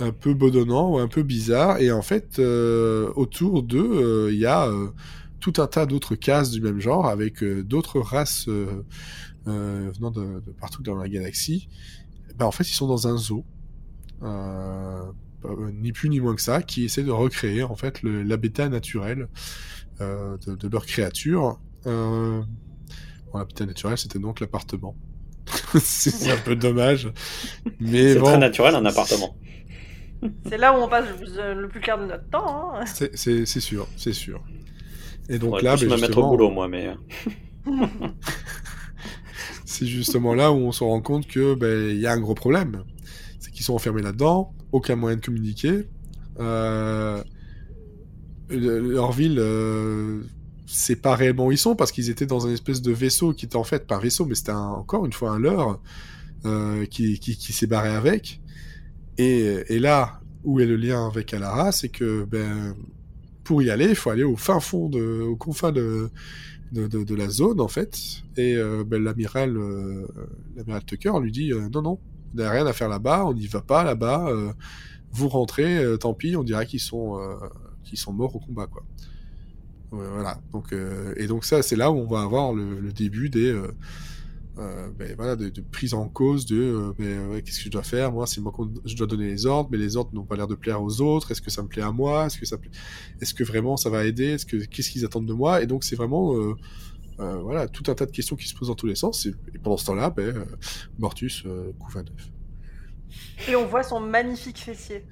un 0.00 0.10
peu 0.10 0.34
bedonnant 0.34 0.90
ou 0.94 0.98
un 0.98 1.06
peu 1.08 1.22
bizarre. 1.22 1.78
Et 1.80 1.92
en 1.92 2.02
fait, 2.02 2.40
euh, 2.40 3.10
autour 3.14 3.62
d'eux, 3.62 3.90
euh, 3.94 4.30
il 4.32 4.40
y 4.40 4.46
a 4.46 4.66
euh, 4.66 4.88
tout 5.44 5.60
un 5.60 5.66
tas 5.66 5.84
d'autres 5.84 6.14
cases 6.14 6.50
du 6.52 6.62
même 6.62 6.80
genre 6.80 7.06
avec 7.06 7.42
euh, 7.42 7.62
d'autres 7.62 8.00
races 8.00 8.48
euh, 8.48 8.82
euh, 9.46 9.90
venant 9.94 10.10
de, 10.10 10.40
de 10.40 10.52
partout 10.58 10.82
dans 10.82 10.96
la 10.96 11.06
galaxie. 11.06 11.68
Ben, 12.38 12.46
en 12.46 12.50
fait, 12.50 12.64
ils 12.70 12.72
sont 12.74 12.86
dans 12.88 13.08
un 13.08 13.18
zoo. 13.18 13.44
Ni 15.74 15.92
plus 15.92 16.08
ni 16.08 16.20
moins 16.20 16.34
que 16.34 16.40
ça, 16.40 16.62
qui 16.62 16.86
essaie 16.86 17.02
de 17.02 17.10
recréer 17.10 17.62
en 17.62 17.76
fait 17.76 18.02
l'habitat 18.02 18.70
naturel 18.70 19.28
euh, 20.00 20.38
de, 20.46 20.54
de 20.54 20.68
leur 20.68 20.86
créature. 20.86 21.60
Euh, 21.86 22.40
bon, 23.30 23.38
l'habitat 23.38 23.66
naturel, 23.66 23.98
c'était 23.98 24.18
donc 24.18 24.40
l'appartement. 24.40 24.96
c'est 25.78 26.30
un 26.32 26.38
peu 26.38 26.56
dommage, 26.56 27.12
mais 27.80 28.14
C'est 28.14 28.18
bon. 28.18 28.24
très 28.24 28.38
naturel 28.38 28.74
un 28.76 28.86
appartement. 28.86 29.36
C'est 30.48 30.56
là 30.56 30.72
où 30.72 30.82
on 30.82 30.88
passe 30.88 31.04
le 31.20 31.60
le 31.60 31.68
plus 31.68 31.80
clair 31.80 31.98
de 31.98 32.06
notre 32.06 32.26
temps. 32.30 32.74
Hein. 32.74 32.86
C'est 32.86 33.14
sûr, 33.60 33.86
c'est 33.98 34.14
sûr. 34.14 34.42
Et 35.28 35.38
donc 35.38 35.62
là, 35.62 35.76
plus 35.76 35.86
ben, 35.88 35.96
me 35.96 36.00
mettre 36.00 36.18
au 36.18 36.28
boulot 36.28 36.50
moi, 36.50 36.68
mais. 36.68 36.90
c'est 39.64 39.86
justement 39.86 40.34
là 40.34 40.52
où 40.52 40.56
on 40.56 40.72
se 40.72 40.84
rend 40.84 41.00
compte 41.00 41.26
que 41.26 41.54
ben, 41.54 41.90
il 41.90 41.98
y 42.00 42.06
a 42.06 42.12
un 42.12 42.20
gros 42.20 42.34
problème. 42.34 42.84
C'est 43.40 43.50
qu'ils 43.52 43.64
sont 43.64 43.74
enfermés 43.74 44.02
là-dedans, 44.02 44.52
aucun 44.72 44.96
moyen 44.96 45.16
de 45.16 45.24
communiquer. 45.24 45.88
Euh, 46.40 47.22
le- 48.48 48.80
leur 48.80 49.12
ville, 49.12 49.38
euh, 49.38 50.22
c'est 50.66 50.96
pas 50.96 51.14
réellement 51.14 51.46
où 51.46 51.52
ils 51.52 51.58
sont 51.58 51.74
parce 51.76 51.92
qu'ils 51.92 52.10
étaient 52.10 52.26
dans 52.26 52.46
un 52.46 52.52
espèce 52.52 52.82
de 52.82 52.92
vaisseau 52.92 53.32
qui 53.32 53.46
était 53.46 53.56
en 53.56 53.64
fait 53.64 53.86
pas 53.86 53.96
un 53.96 54.00
vaisseau, 54.00 54.26
mais 54.26 54.34
c'était 54.34 54.52
un- 54.52 54.58
encore 54.60 55.06
une 55.06 55.12
fois 55.12 55.30
un 55.30 55.38
leurre 55.38 55.80
euh, 56.46 56.84
qui, 56.86 57.18
qui, 57.18 57.36
qui 57.36 57.52
s'est 57.52 57.66
barré 57.66 57.90
avec. 57.90 58.40
Et, 59.18 59.56
et 59.68 59.78
là 59.78 60.20
où 60.42 60.60
est 60.60 60.66
le 60.66 60.76
lien 60.76 61.06
avec 61.06 61.32
Alara, 61.32 61.72
c'est 61.72 61.88
que 61.88 62.24
ben 62.24 62.74
pour 63.44 63.62
y 63.62 63.70
aller, 63.70 63.90
il 63.90 63.94
faut 63.94 64.10
aller 64.10 64.24
au 64.24 64.36
fin 64.36 64.58
fond, 64.58 64.88
de, 64.88 65.20
au 65.20 65.36
confin 65.36 65.70
de, 65.70 66.10
la 66.72 67.28
zone 67.28 67.60
en 67.60 67.68
fait. 67.68 68.22
Et 68.36 68.56
euh, 68.56 68.84
ben, 68.84 69.02
l'amiral, 69.02 69.56
euh, 69.56 70.06
l'amiral 70.56 70.84
Tucker 70.84 71.12
lui 71.20 71.30
dit 71.30 71.52
euh, 71.52 71.68
non 71.72 71.82
non, 71.82 71.98
il 72.32 72.40
n'y 72.40 72.46
a 72.46 72.50
rien 72.50 72.66
à 72.66 72.72
faire 72.72 72.88
là-bas, 72.88 73.26
on 73.26 73.34
n'y 73.34 73.46
va 73.46 73.60
pas 73.60 73.84
là-bas. 73.84 74.26
euh, 74.28 74.52
vous 75.12 75.28
rentrez, 75.28 75.80
tant 76.00 76.12
pis, 76.12 76.34
on 76.34 76.42
dirait 76.42 76.66
qu'ils 76.66 76.80
sont 76.80 77.20
sont 77.94 78.12
morts 78.12 78.34
au 78.34 78.40
combat 78.40 78.66
voilà. 79.92 80.40
Donc 80.50 80.74
et 81.16 81.28
donc 81.28 81.44
ça 81.44 81.62
c'est 81.62 81.76
là 81.76 81.92
où 81.92 81.98
on 81.98 82.08
va 82.08 82.22
avoir 82.22 82.52
le 82.52 82.92
début 82.92 83.28
des 83.28 83.56
euh, 84.58 84.88
ben, 84.96 85.14
voilà, 85.16 85.34
de, 85.36 85.48
de 85.48 85.60
prise 85.60 85.94
en 85.94 86.08
cause 86.08 86.46
de 86.46 86.56
euh, 86.56 86.92
ben, 86.98 87.28
ouais, 87.30 87.42
qu'est-ce 87.42 87.58
que 87.58 87.64
je 87.64 87.70
dois 87.70 87.82
faire? 87.82 88.12
Moi 88.12 88.26
c'est 88.26 88.40
moi 88.40 88.52
qu'on 88.52 88.72
je 88.84 88.94
dois 88.96 89.06
donner 89.06 89.26
les 89.26 89.46
ordres 89.46 89.68
mais 89.72 89.78
les 89.78 89.96
ordres 89.96 90.14
n'ont 90.14 90.24
pas 90.24 90.36
l'air 90.36 90.46
de 90.46 90.54
plaire 90.54 90.82
aux 90.82 91.00
autres. 91.00 91.30
Est-ce 91.32 91.42
que 91.42 91.50
ça 91.50 91.62
me 91.62 91.68
plaît 91.68 91.82
à 91.82 91.90
moi? 91.92 92.26
Est-ce 92.26 92.38
que 92.38 92.46
ça 92.46 92.56
plaît- 92.58 92.70
est-ce 93.20 93.34
que 93.34 93.44
vraiment 93.44 93.76
ça 93.76 93.90
va 93.90 94.04
aider? 94.04 94.26
Est-ce 94.26 94.46
que 94.46 94.56
qu'est-ce 94.56 94.90
qu'ils 94.90 95.04
attendent 95.04 95.26
de 95.26 95.32
moi? 95.32 95.62
Et 95.62 95.66
donc 95.66 95.82
c'est 95.84 95.96
vraiment 95.96 96.36
euh, 96.36 96.54
voilà 97.18 97.68
tout 97.68 97.90
un 97.90 97.94
tas 97.94 98.06
de 98.06 98.12
questions 98.12 98.36
qui 98.36 98.48
se 98.48 98.54
posent 98.54 98.68
dans 98.68 98.74
tous 98.74 98.86
les 98.86 98.94
sens. 98.94 99.26
Et, 99.26 99.34
et 99.54 99.58
pendant 99.58 99.76
ce 99.76 99.86
temps-là 99.86 100.10
ben, 100.10 100.44
Mortus 100.98 101.44
couvre 101.78 101.98
un 101.98 102.02
œuf. 102.02 102.30
Et 103.48 103.56
on 103.56 103.66
voit 103.66 103.82
son 103.82 104.00
magnifique 104.00 104.58
fessier. 104.58 105.04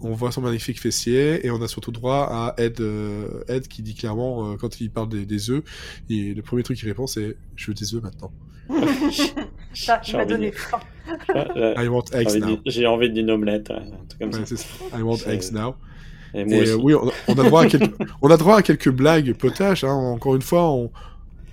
on 0.00 0.14
voit 0.14 0.32
son 0.32 0.40
magnifique 0.40 0.80
fessier 0.80 1.46
et 1.46 1.50
on 1.50 1.60
a 1.62 1.68
surtout 1.68 1.92
droit 1.92 2.26
à 2.30 2.54
Ed, 2.58 2.80
euh, 2.80 3.44
Ed 3.48 3.68
qui 3.68 3.82
dit 3.82 3.94
clairement 3.94 4.52
euh, 4.52 4.56
quand 4.56 4.80
il 4.80 4.90
parle 4.90 5.08
des, 5.08 5.26
des 5.26 5.50
œufs 5.50 5.62
et 6.10 6.34
le 6.34 6.42
premier 6.42 6.62
truc 6.62 6.76
qu'il 6.78 6.88
répond 6.88 7.06
c'est 7.06 7.36
je 7.56 7.66
veux 7.68 7.74
des 7.74 7.94
œufs 7.94 8.02
maintenant 8.02 8.32
Ça, 9.74 10.00
J'ai 10.02 10.16
envie 10.16 10.26
donné 10.26 10.50
de- 10.50 10.54
faim. 10.56 10.80
Ouais, 11.34 11.74
I 11.84 11.88
want 11.88 12.04
j'ai 12.12 12.18
eggs 12.20 12.28
envie 12.28 12.40
now 12.40 12.46
d'une- 12.46 12.60
J'ai 12.66 12.86
envie 12.86 13.10
d'une 13.10 13.30
omelette, 13.30 13.70
ouais, 13.70 13.76
un 13.76 14.06
truc 14.06 14.20
comme 14.20 14.28
Ouais, 14.30 14.46
ça. 14.46 14.56
c'est 14.56 14.58
ça. 14.58 14.68
I 14.98 15.02
want 15.02 15.16
eggs 15.26 15.50
now 15.52 15.74
Et 16.34 16.44
moi 16.44 16.56
Et 16.58 16.60
aussi. 16.62 16.74
oui, 16.82 16.94
on 16.94 17.08
a, 17.08 17.12
on 17.28 17.34
a 17.38 17.44
droit 17.44 17.62
à 17.64 17.66
quelques, 17.66 17.94
on 18.22 18.30
a 18.30 18.36
droit 18.36 18.56
à 18.58 18.62
quelques 18.62 18.90
blagues 18.90 19.32
potaches. 19.34 19.84
Hein. 19.84 19.92
Encore 19.94 20.34
une 20.36 20.42
fois, 20.42 20.70
on, 20.70 20.90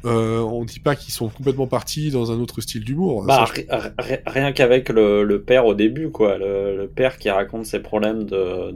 euh, 0.06 0.40
on 0.40 0.64
dit 0.66 0.80
pas 0.80 0.96
qu'ils 0.96 1.14
sont 1.14 1.30
complètement 1.30 1.68
partis 1.68 2.12
dans 2.12 2.32
un 2.32 2.40
autre 2.40 2.62
style 2.62 2.84
d'humour. 2.84 3.24
Bah, 3.26 3.46
Ça, 3.48 3.54
je- 3.54 3.62
ri- 3.62 3.68
ri- 4.00 4.20
rien 4.28 4.52
qu'avec 4.52 4.90
le, 4.90 5.24
le 5.24 5.42
père 5.42 5.66
au 5.66 5.74
début, 5.74 6.10
quoi. 6.12 6.38
Le, 6.38 6.76
le 6.78 6.88
père 6.88 7.18
qui 7.18 7.30
raconte 7.30 7.66
ses 7.66 7.80
problèmes 7.80 8.24
de. 8.26 8.72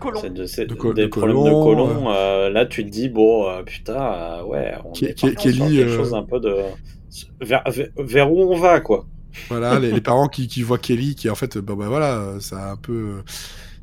colon. 0.00 0.20
de- 0.22 0.28
De 0.30 0.44
des 0.44 1.02
de 1.02 1.06
problèmes 1.08 1.08
colon, 1.10 1.44
de 1.44 1.50
colon. 1.50 2.04
euh, 2.12 2.48
là, 2.50 2.64
tu 2.66 2.84
te 2.84 2.90
dis, 2.90 3.08
bon, 3.08 3.48
euh, 3.48 3.62
putain, 3.62 4.00
euh, 4.00 4.42
ouais, 4.44 4.72
on 4.84 4.92
Ke- 4.92 5.04
est 5.10 5.18
sur 5.18 5.34
Kelly, 5.34 5.58
quelque 5.58 5.90
euh, 5.90 5.96
chose 5.96 6.14
un 6.14 6.22
peu 6.22 6.40
de. 6.40 6.56
Vers, 7.40 7.62
vers, 7.70 7.88
vers 7.98 8.32
où 8.32 8.40
on 8.52 8.58
va, 8.58 8.80
quoi. 8.80 9.06
Voilà, 9.48 9.78
les, 9.78 9.90
les 9.92 10.00
parents 10.00 10.28
qui, 10.28 10.46
qui 10.46 10.62
voient 10.62 10.78
Kelly, 10.78 11.14
qui 11.14 11.30
en 11.30 11.34
fait, 11.34 11.56
bah, 11.58 11.74
bah 11.76 11.88
voilà, 11.88 12.34
ça 12.40 12.68
a 12.68 12.72
un 12.72 12.76
peu, 12.76 13.22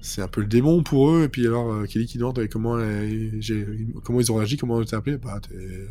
c'est 0.02 0.22
un 0.22 0.28
peu 0.28 0.42
le 0.42 0.48
démon 0.48 0.84
pour 0.84 1.10
eux. 1.12 1.24
Et 1.24 1.28
puis 1.30 1.46
alors 1.48 1.72
euh, 1.72 1.86
Kelly 1.86 2.06
qui 2.06 2.18
demande 2.20 2.40
comment, 2.52 2.76
euh, 2.78 3.30
j'ai- 3.40 3.66
comment 4.04 4.20
ils 4.20 4.32
ont 4.32 4.36
réagi, 4.36 4.58
comment 4.58 4.76
on 4.76 4.82
été 4.82 4.96
appelé? 4.96 5.18
Bah, 5.18 5.40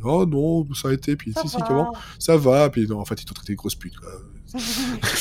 oh 0.04 0.24
non, 0.26 0.66
ça 0.74 0.88
a 0.88 0.92
été. 0.92 1.16
Puis 1.16 1.32
Ça 1.32 1.42
si 1.42 1.48
si 1.48 1.56
comment, 1.66 1.92
ça 2.20 2.36
va. 2.36 2.70
Puis 2.70 2.86
non, 2.86 3.00
en 3.00 3.04
fait, 3.04 3.20
ils 3.20 3.24
t'ont 3.24 3.34
traité 3.34 3.52
de 3.54 3.58
grosse 3.58 3.74
pute. 3.74 3.96
Quoi. 3.98 4.10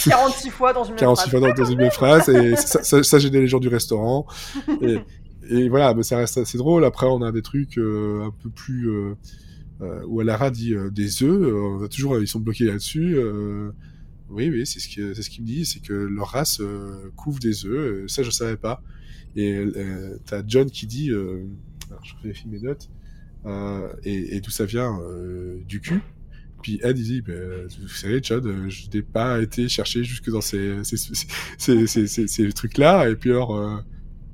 46 0.06 0.50
fois 0.52 0.72
dans 0.74 0.84
une 0.84 0.92
même 0.92 1.00
46 1.00 1.30
phrase. 1.30 1.32
fois 1.42 1.50
dans, 1.54 1.64
dans 1.64 1.70
une 1.70 1.78
même 1.78 1.92
phrase 1.92 2.30
et 2.30 2.56
ça, 2.56 2.84
ça, 2.84 3.04
ça 3.04 3.20
gênait 3.20 3.42
les 3.42 3.48
gens 3.48 3.60
du 3.60 3.68
restaurant 3.68 4.26
et, 4.82 5.00
et 5.50 5.68
voilà 5.68 5.94
mais 5.94 6.04
ça 6.04 6.16
reste 6.18 6.38
assez 6.38 6.58
drôle 6.58 6.86
après 6.86 7.08
on 7.08 7.22
a 7.22 7.34
des 7.34 7.42
trucs 7.42 7.78
euh, 7.78 8.26
un 8.26 8.32
peu 8.42 8.50
plus 8.50 8.90
où 10.08 10.20
Alara 10.20 10.52
dit 10.52 10.74
euh, 10.74 10.90
des 10.90 11.24
œufs 11.24 11.42
euh, 11.42 11.78
on 11.80 11.84
a 11.84 11.88
toujours 11.88 12.20
ils 12.20 12.28
sont 12.28 12.40
bloqués 12.40 12.66
là-dessus 12.66 13.16
euh, 13.16 13.72
oui 14.30 14.50
oui 14.50 14.66
c'est 14.66 14.80
ce 14.80 14.94
que 14.94 15.14
c'est 15.14 15.22
ce 15.22 15.30
qu'il 15.30 15.44
me 15.44 15.48
dit 15.48 15.66
c'est 15.66 15.82
que 15.82 15.94
leur 15.94 16.30
race 16.30 16.60
euh, 16.62 17.12
couvre 17.16 17.40
des 17.40 17.66
œufs 17.66 18.04
euh, 18.04 18.08
ça 18.08 18.24
je 18.24 18.32
savais 18.32 18.58
pas. 18.58 18.82
Et 19.36 19.56
euh, 19.56 20.18
t'as 20.26 20.42
John 20.46 20.70
qui 20.70 20.88
dit 20.88 21.12
euh, 21.12 21.46
alors 21.90 22.04
je 22.04 22.14
vérifie 22.24 22.48
mes 22.48 22.60
notes 22.60 22.90
euh, 23.46 23.88
et, 24.04 24.36
et 24.36 24.42
d'où 24.42 24.50
ça 24.50 24.66
vient 24.66 25.00
euh, 25.02 25.60
du 25.68 25.80
cul. 25.80 26.02
Puis 26.64 26.80
Ed 26.84 26.98
il 26.98 27.04
dit, 27.04 27.22
ben, 27.22 27.68
vous 27.80 27.88
savez, 27.88 28.22
Chad, 28.22 28.46
euh, 28.46 28.68
je 28.68 28.90
n'ai 28.92 29.04
pas 29.04 29.40
été 29.40 29.70
chercher 29.70 30.04
jusque 30.04 30.30
dans 30.30 30.42
ces, 30.42 30.84
ces, 30.84 30.98
ces, 30.98 31.88
ces, 31.88 32.08
ces, 32.08 32.28
ces 32.28 32.52
trucs-là. 32.52 33.10
Et 33.10 33.16
puis 33.16 33.30
alors, 33.30 33.56
euh, 33.56 33.78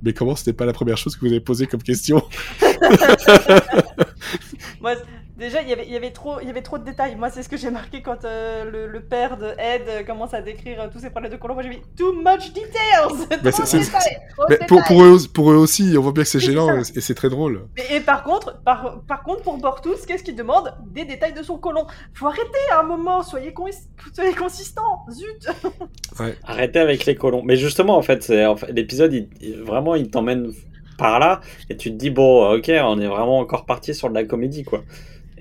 mais 0.03 0.13
comment 0.13 0.36
c'était 0.36 0.53
pas 0.53 0.65
la 0.65 0.73
première 0.73 0.97
chose 0.97 1.15
que 1.15 1.21
vous 1.21 1.32
avez 1.32 1.41
posée 1.41 1.67
comme 1.67 1.84
question? 1.84 2.23
Moi, 4.82 4.95
déjà, 5.37 5.61
il 5.61 5.69
y 5.69 5.73
avait- 5.73 5.85
il 5.85 5.91
y 5.91 5.95
avait 5.95 6.11
trop, 6.11 6.39
il 6.41 6.47
y 6.47 6.49
avait 6.49 6.61
trop 6.61 6.77
de 6.77 6.83
détails. 6.83 7.15
Moi, 7.15 7.29
c'est 7.29 7.43
ce 7.43 7.49
que 7.49 7.57
j'ai 7.57 7.69
marqué 7.71 8.01
quand 8.01 8.23
euh, 8.25 8.63
le, 8.65 8.87
le 8.87 9.01
père 9.01 9.37
de 9.37 9.47
Ed 9.59 10.05
commence 10.05 10.33
à 10.33 10.41
décrire 10.41 10.81
euh, 10.81 10.87
tous 10.91 10.99
ses 10.99 11.09
problèmes 11.09 11.31
de 11.31 11.37
colon. 11.37 11.53
Moi, 11.53 11.63
j'ai 11.63 11.69
mis 11.69 11.81
too 11.97 12.13
much 12.13 12.53
details. 12.53 13.27
Mais 13.43 13.51
Trop 13.51 13.65
c'est- 13.65 13.77
de 13.79 13.83
c'est- 13.83 13.91
détails, 13.91 14.17
trop 14.35 14.45
de 14.45 14.57
Mais 14.59 14.65
pour, 14.67 15.03
eux, 15.03 15.09
aussi- 15.09 15.27
pour 15.29 15.51
eux 15.51 15.55
aussi, 15.55 15.95
on 15.97 16.01
voit 16.01 16.11
bien 16.11 16.23
que 16.23 16.29
c'est 16.29 16.39
gênant 16.39 16.77
et 16.79 17.01
c'est 17.01 17.15
très 17.15 17.29
drôle. 17.29 17.67
Mais- 17.77 17.97
Et 17.97 17.99
par 17.99 18.23
contre, 18.23 18.61
par, 18.63 19.01
par 19.07 19.23
contre, 19.23 19.41
pour 19.43 19.57
Bortus, 19.57 20.05
qu'est-ce 20.05 20.23
qu'il 20.23 20.35
demande 20.35 20.73
Des 20.91 21.05
détails 21.05 21.33
de 21.33 21.43
son 21.43 21.57
colon. 21.57 21.85
Faut 22.13 22.27
arrêter 22.27 22.43
à 22.71 22.79
un 22.79 22.83
moment. 22.83 23.23
Soyez, 23.23 23.53
con 23.53 23.65
soyez 24.13 24.33
consistant. 24.33 25.05
Zut. 25.11 25.47
Arrêtez 26.43 26.79
avec 26.79 27.05
les 27.05 27.15
colons. 27.15 27.41
Mais 27.43 27.55
justement, 27.55 27.97
en 27.97 28.01
fait, 28.01 28.23
c'est 28.23 28.45
en 28.45 28.55
fait, 28.55 28.71
l'épisode, 28.71 29.13
il, 29.13 29.29
il- 29.41 29.61
vraiment, 29.61 29.95
il 29.95 30.09
t'emmène 30.09 30.51
par 30.97 31.19
là, 31.19 31.41
et 31.69 31.75
tu 31.77 31.89
te 31.91 31.95
dis, 31.95 32.11
bon, 32.11 32.55
ok, 32.55 32.71
on 32.83 32.99
est 32.99 33.07
vraiment 33.07 33.39
encore 33.39 33.65
parti 33.65 33.95
sur 33.95 34.09
de 34.09 34.13
la 34.13 34.23
comédie, 34.25 34.63
quoi. 34.63 34.83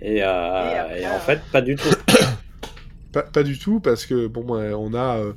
Et, 0.02 0.22
euh, 0.22 0.24
Et 0.24 0.76
après, 0.76 1.02
et 1.02 1.06
en 1.06 1.18
fait, 1.20 1.40
pas 1.52 1.62
du 1.62 1.76
tout. 1.76 1.88
Pas, 3.12 3.22
pas 3.24 3.42
du 3.42 3.58
tout, 3.58 3.78
parce 3.78 4.06
que 4.06 4.26
bon, 4.26 4.46
on 4.48 4.94
a, 4.94 5.18
euh, 5.18 5.34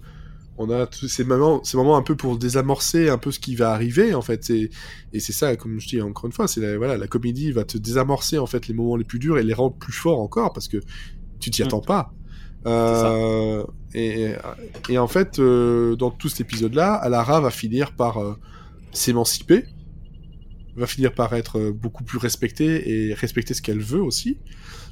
on 0.58 0.69
a 0.69 0.88
tous 0.88 1.10
ces 1.10 1.25
moments, 1.25 1.62
ces 1.65 1.75
moments 1.75 1.97
un 1.97 2.01
peu 2.01 2.15
pour 2.15 2.38
désamorcer 2.38 3.10
un 3.10 3.17
peu 3.17 3.32
ce 3.32 3.39
qui 3.39 3.58
va 3.58 3.71
arriver 3.73 4.13
en 4.13 4.21
fait. 4.21 4.49
Et, 4.49 4.69
et 5.12 5.19
c'est 5.19 5.34
ça, 5.34 5.54
comme 5.58 5.78
je 5.82 5.88
dis 5.89 6.01
encore 6.01 6.25
une 6.25 6.32
fois, 6.32 6.47
c'est 6.47 6.62
la, 6.62 6.78
voilà, 6.78 6.95
la 6.95 7.08
comédie 7.08 7.51
va 7.51 7.65
te 7.65 7.78
désamorcer 7.78 8.38
en 8.38 8.45
fait 8.45 8.69
les 8.69 8.73
moments 8.73 8.95
les 8.95 9.04
plus 9.04 9.19
durs 9.19 9.38
et 9.38 9.43
les 9.43 9.54
rendre 9.54 9.75
plus 9.75 9.91
forts 9.91 10.21
encore 10.21 10.54
parce 10.54 10.69
que 10.69 10.78
tu 11.41 11.51
t'y 11.51 11.63
Mm. 11.63 11.65
attends 11.65 11.82
pas. 11.82 12.13
Euh, 12.65 13.65
et, 13.93 14.32
et 14.89 14.97
en 14.97 15.08
fait, 15.08 15.38
euh, 15.39 15.97
dans 15.97 16.12
tout 16.12 16.30
cet 16.30 16.39
épisode-là, 16.39 16.93
Alara 16.93 17.41
va 17.41 17.49
finir 17.51 17.91
par 17.93 18.19
euh, 18.19 18.36
s'émanciper 18.93 19.65
va 20.75 20.88
finir 20.88 21.13
par 21.13 21.33
être 21.33 21.59
euh, 21.59 21.71
beaucoup 21.71 22.03
plus 22.03 22.17
respectée 22.17 23.09
et 23.09 23.13
respecter 23.13 23.53
ce 23.53 23.61
qu'elle 23.61 23.79
veut 23.81 24.01
aussi. 24.01 24.38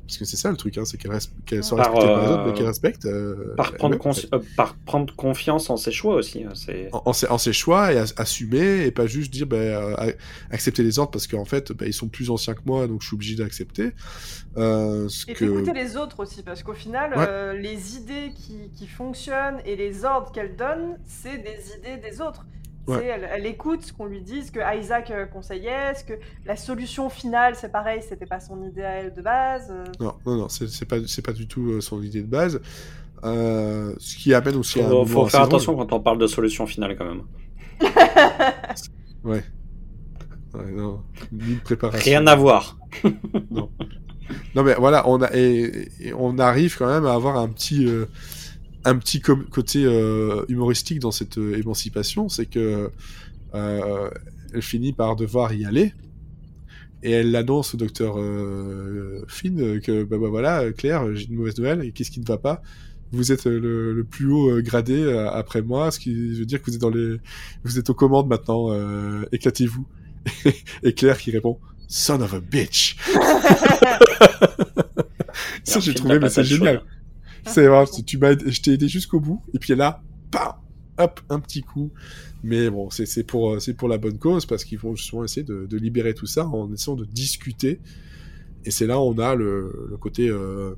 Parce 0.05 0.17
que 0.17 0.25
c'est 0.25 0.35
ça 0.35 0.51
le 0.51 0.57
truc, 0.57 0.77
hein, 0.77 0.83
c'est 0.83 0.97
qu'elle 0.97 1.11
res- 1.11 1.29
qu'elle 1.45 1.63
soit 1.63 1.77
Par, 1.77 1.93
respectée 1.93 2.13
par 2.13 2.21
les 2.23 2.27
euh, 2.27 2.33
autres, 2.33 2.45
mais 2.45 2.53
qu'elle 2.53 2.65
respecte. 2.67 3.05
euh, 3.05 3.53
Par 3.55 3.73
prendre, 3.75 3.97
euh, 4.33 4.39
par 4.57 4.75
prendre 4.75 5.15
confiance 5.15 5.69
en 5.69 5.77
ses 5.77 5.93
choix 5.93 6.15
aussi. 6.15 6.43
hein, 6.43 6.51
C'est... 6.55 6.89
en, 6.91 7.03
en 7.05 7.13
ses, 7.13 7.27
en 7.29 7.37
ses 7.37 7.53
choix 7.53 7.93
et 7.93 7.97
as- 7.97 8.13
assumer 8.17 8.85
et 8.85 8.91
pas 8.91 9.07
juste 9.07 9.31
dire 9.31 9.47
a- 9.53 10.07
accepter 10.51 10.83
les 10.83 10.99
ordres 10.99 11.11
parce 11.11 11.25
qu'en 11.25 11.45
fait 11.45 11.71
ben, 11.71 11.87
ils 11.87 11.93
sont 11.93 12.09
plus 12.09 12.29
anciens 12.31 12.53
que 12.53 12.59
moi 12.65 12.85
donc 12.87 13.01
je 13.01 13.07
suis 13.07 13.15
obligé 13.15 13.35
d'accepter. 13.35 13.91
Euh, 14.57 15.07
ce 15.07 15.29
Et 15.31 15.33
que... 15.35 15.45
d'écouter 15.45 15.71
les 15.73 15.95
autres 15.95 16.19
aussi, 16.21 16.43
parce 16.43 16.63
qu'au 16.63 16.73
final, 16.73 17.11
Ouais. 17.17 17.25
euh, 17.27 17.53
les 17.53 17.95
idées 17.95 18.33
qui, 18.35 18.69
qui 18.75 18.87
fonctionnent 18.87 19.61
et 19.65 19.75
les 19.77 20.03
ordres 20.03 20.31
qu'elle 20.33 20.55
donne, 20.57 20.97
c'est 21.05 21.37
des 21.37 21.77
idées 21.79 21.97
des 22.09 22.19
autres. 22.21 22.45
Ouais. 22.85 23.05
Elle, 23.05 23.29
elle 23.31 23.45
écoute 23.45 23.81
ce 23.83 23.93
qu'on 23.93 24.05
lui 24.07 24.21
dit, 24.21 24.43
ce 24.43 24.51
que 24.51 24.59
Isaac 24.77 25.09
euh, 25.11 25.25
conseillait, 25.25 25.93
ce 25.95 26.03
que 26.03 26.13
la 26.45 26.57
solution 26.57 27.09
finale, 27.09 27.55
c'est 27.55 27.71
pareil, 27.71 28.01
c'était 28.07 28.25
pas 28.25 28.41
son 28.41 28.61
idée 28.63 28.83
à 28.83 28.89
elle 28.95 29.13
de 29.13 29.21
base. 29.21 29.67
euh. 29.71 29.85
Non, 30.01 30.13
non, 30.25 30.35
non, 30.35 30.49
c'est 30.49 30.85
pas, 30.85 30.97
c'est 31.07 31.21
pas 31.25 31.31
du 31.31 31.47
tout 31.47 31.71
euh, 31.71 31.81
son 31.81 32.01
idée 32.03 32.21
de 32.21 32.27
base. 32.27 32.59
Euh, 33.23 33.93
ce 33.99 34.17
qui 34.17 34.33
amène 34.33 34.57
aussi 34.57 34.81
à 34.81 34.85
un 34.87 34.89
Faut, 34.89 35.05
faut 35.05 35.21
assez 35.21 35.31
faire 35.31 35.39
drôle. 35.47 35.55
attention 35.55 35.75
quand 35.77 35.93
on 35.93 36.01
parle 36.01 36.17
de 36.17 36.27
solution 36.27 36.67
finale 36.67 36.97
quand 36.97 37.05
même. 37.05 37.23
Ouais. 39.23 39.43
Ouais, 40.53 40.71
non, 40.73 41.01
ni 41.31 41.55
de 41.55 41.59
préparation. 41.61 42.03
Rien 42.11 42.27
à 42.27 42.35
voir. 42.35 42.77
Non 44.55 44.63
mais 44.63 44.73
voilà, 44.75 45.07
on 45.09 45.21
a 45.21 45.29
et, 45.33 45.89
et 45.99 46.13
on 46.13 46.37
arrive 46.39 46.77
quand 46.77 46.87
même 46.87 47.05
à 47.05 47.13
avoir 47.13 47.37
un 47.37 47.47
petit 47.47 47.85
euh, 47.87 48.05
un 48.85 48.97
petit 48.97 49.21
côté 49.21 49.85
euh, 49.85 50.43
humoristique 50.49 50.99
dans 50.99 51.11
cette 51.11 51.37
euh, 51.37 51.57
émancipation, 51.57 52.29
c'est 52.29 52.45
que 52.45 52.89
euh, 53.55 54.09
elle 54.53 54.61
finit 54.61 54.93
par 54.93 55.15
devoir 55.15 55.53
y 55.53 55.65
aller 55.65 55.93
et 57.01 57.11
elle 57.11 57.31
l'annonce 57.31 57.73
au 57.73 57.77
docteur 57.77 58.15
euh, 58.17 59.25
Finn 59.27 59.79
que 59.81 60.03
bah, 60.03 60.17
bah, 60.19 60.27
voilà 60.29 60.71
Claire, 60.71 61.15
j'ai 61.15 61.27
une 61.27 61.35
mauvaise 61.35 61.57
nouvelle 61.57 61.83
et 61.83 61.91
qu'est-ce 61.91 62.11
qui 62.11 62.19
ne 62.19 62.25
va 62.25 62.37
pas? 62.37 62.61
Vous 63.11 63.31
êtes 63.31 63.45
euh, 63.47 63.59
le, 63.59 63.93
le 63.93 64.03
plus 64.03 64.31
haut 64.31 64.61
gradé 64.61 64.99
euh, 65.01 65.29
après 65.31 65.61
moi, 65.61 65.91
ce 65.91 65.99
qui 65.99 66.39
veut 66.39 66.45
dire 66.45 66.61
que 66.61 66.65
vous 66.71 66.75
êtes 66.75 66.81
dans 66.81 66.89
les, 66.89 67.17
vous 67.63 67.77
êtes 67.77 67.89
aux 67.89 67.93
commandes 67.93 68.27
maintenant. 68.27 68.71
euh, 68.71 69.23
éclatez-vous. 69.31 69.85
Et 70.83 70.93
Claire 70.93 71.17
qui 71.17 71.31
répond, 71.31 71.59
"Son 71.87 72.21
of 72.21 72.33
a 72.33 72.39
bitch." 72.39 72.95
Ça, 75.63 75.79
j'ai 75.79 75.93
trouvé, 75.93 76.19
mais 76.19 76.29
c'est 76.29 76.43
choix. 76.43 76.81
C'est 77.47 77.67
vrai, 77.67 77.85
tu 78.05 78.17
m'as, 78.17 78.37
je 78.37 78.61
t'ai 78.61 78.73
aidé 78.73 78.87
jusqu'au 78.87 79.19
bout, 79.19 79.41
et 79.53 79.59
puis 79.59 79.75
là, 79.75 80.01
bam, 80.31 80.53
hop, 80.97 81.19
un 81.29 81.39
petit 81.39 81.61
coup. 81.61 81.91
Mais 82.43 82.69
bon, 82.69 82.89
c'est 82.89 83.23
pour, 83.23 83.53
euh, 83.53 83.73
pour 83.77 83.87
la 83.87 83.97
bonne 83.97 84.17
cause, 84.17 84.45
parce 84.45 84.65
qu'ils 84.65 84.77
vont 84.77 84.95
justement 84.95 85.23
essayer 85.23 85.43
de, 85.43 85.77
libérer 85.77 86.13
tout 86.13 86.25
ça 86.25 86.45
en 86.45 86.71
essayant 86.73 86.95
de 86.95 87.05
discuter. 87.05 87.79
Et 88.65 88.71
c'est 88.71 88.85
là 88.87 88.99
où 88.99 89.03
on 89.03 89.17
a 89.17 89.35
le, 89.35 89.97
côté, 89.99 90.29
euh, 90.29 90.75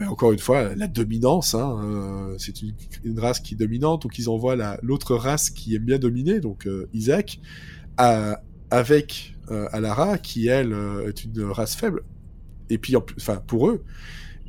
euh, 0.00 0.06
encore 0.06 0.32
une 0.32 0.38
fois, 0.38 0.74
la 0.74 0.86
dominance. 0.86 1.54
Hein, 1.54 2.34
c'est 2.38 2.62
une, 2.62 3.18
race 3.18 3.40
qui 3.40 3.54
est 3.54 3.56
dominante, 3.56 4.02
donc 4.02 4.18
ils 4.18 4.28
envoient 4.28 4.56
la- 4.56 4.78
l'autre 4.82 5.16
race 5.16 5.50
qui 5.50 5.74
aime 5.74 5.84
bien 5.84 5.98
dominer, 5.98 6.40
donc 6.40 6.68
Isaac, 6.92 7.40
avec 8.70 9.34
Alara, 9.48 10.18
qui 10.18 10.48
elle 10.48 10.74
est 11.06 11.24
une 11.24 11.44
race 11.44 11.74
faible. 11.74 12.02
Et 12.70 12.76
puis, 12.76 12.94
enfin, 12.96 13.42
pour 13.46 13.68
eux, 13.70 13.82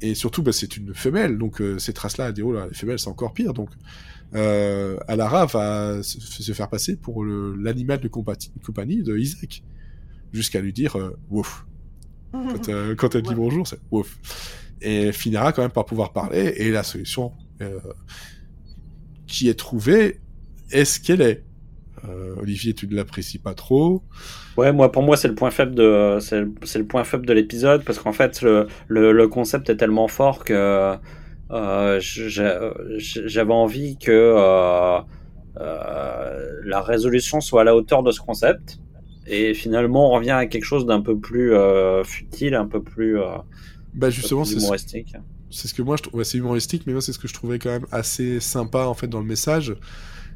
et 0.01 0.15
surtout, 0.15 0.43
bah, 0.43 0.51
c'est 0.51 0.77
une 0.77 0.93
femelle, 0.93 1.37
donc 1.37 1.61
euh, 1.61 1.79
cette 1.79 1.97
race-là, 1.97 2.27
elle 2.27 2.33
dit, 2.33 2.41
oh 2.41 2.53
là, 2.53 2.67
les 2.67 2.73
femelles, 2.73 2.99
c'est 2.99 3.09
encore 3.09 3.33
pire. 3.33 3.53
Donc, 3.53 3.69
euh, 4.35 4.97
Alara 5.07 5.45
va 5.45 6.03
se, 6.03 6.51
faire 6.53 6.69
passer 6.69 6.95
pour 6.95 7.25
l'animal 7.25 7.99
de 7.99 8.07
compagnie 8.07 9.03
de 9.03 9.17
Isaac, 9.17 9.63
jusqu'à 10.31 10.61
lui 10.61 10.73
dire 10.73 10.95
euh, 10.97 11.17
wouf. 11.29 11.65
Quand, 12.31 12.69
euh, 12.69 12.95
quand 12.97 13.15
elle 13.15 13.23
dit 13.23 13.29
Ouais. 13.29 13.35
bonjour, 13.35 13.67
c'est 13.67 13.79
wouf. 13.91 14.19
Et 14.81 15.03
elle 15.03 15.13
finira 15.13 15.51
quand 15.51 15.61
même 15.61 15.71
par 15.71 15.85
pouvoir 15.85 16.13
parler, 16.13 16.53
et 16.57 16.71
la 16.71 16.83
solution 16.83 17.33
euh, 17.61 17.79
qui 19.27 19.49
est 19.49 19.57
trouvée 19.57 20.21
est 20.71 20.85
ce 20.85 20.99
qu'elle 20.99 21.21
est. 21.21 21.43
Euh, 22.07 22.35
Olivier, 22.37 22.73
tu 22.73 22.87
ne 22.87 22.95
l'apprécies 22.95 23.39
pas 23.39 23.53
trop. 23.53 24.03
Ouais, 24.57 24.71
moi, 24.71 24.91
pour 24.91 25.03
moi, 25.03 25.17
c'est 25.17 25.27
le 25.27 25.35
point 25.35 25.51
faible 25.51 25.75
de, 25.75 26.17
c'est 26.21 26.39
le, 26.39 26.85
point 26.85 27.03
faible 27.03 27.25
de 27.25 27.33
l'épisode 27.33 27.83
parce 27.83 27.99
qu'en 27.99 28.13
fait, 28.13 28.41
le, 28.41 28.67
le, 28.87 29.11
le 29.11 29.27
concept 29.27 29.69
est 29.69 29.77
tellement 29.77 30.07
fort 30.07 30.43
que 30.43 30.95
euh, 31.51 31.99
j'avais 31.99 33.53
envie 33.53 33.97
que 33.97 34.11
euh, 34.37 34.99
la 36.63 36.81
résolution 36.81 37.41
soit 37.41 37.61
à 37.61 37.63
la 37.63 37.75
hauteur 37.75 38.03
de 38.03 38.11
ce 38.11 38.19
concept. 38.19 38.79
Et 39.27 39.53
finalement, 39.53 40.11
on 40.11 40.15
revient 40.15 40.31
à 40.31 40.45
quelque 40.47 40.63
chose 40.65 40.85
d'un 40.85 41.01
peu 41.01 41.17
plus 41.19 41.53
futile, 42.03 42.55
un 42.55 42.65
peu 42.65 42.81
plus, 42.81 43.17
Bah 43.93 44.09
justement, 44.09 44.43
c'est 44.43 44.55
ce 44.55 44.59
humoristique. 44.59 45.15
c'est 45.51 45.67
ce 45.67 45.73
que 45.73 45.81
moi 45.81 45.97
je 45.97 46.03
trouve 46.03 46.23
c'est 46.23 46.37
humoristique 46.37 46.83
mais 46.85 46.93
moi 46.93 47.01
c'est 47.01 47.11
ce 47.13 47.19
que 47.19 47.27
je 47.27 47.33
trouvais 47.33 47.59
quand 47.59 47.69
même 47.71 47.85
assez 47.91 48.39
sympa 48.39 48.85
en 48.85 48.93
fait 48.93 49.07
dans 49.07 49.19
le 49.19 49.25
message 49.25 49.75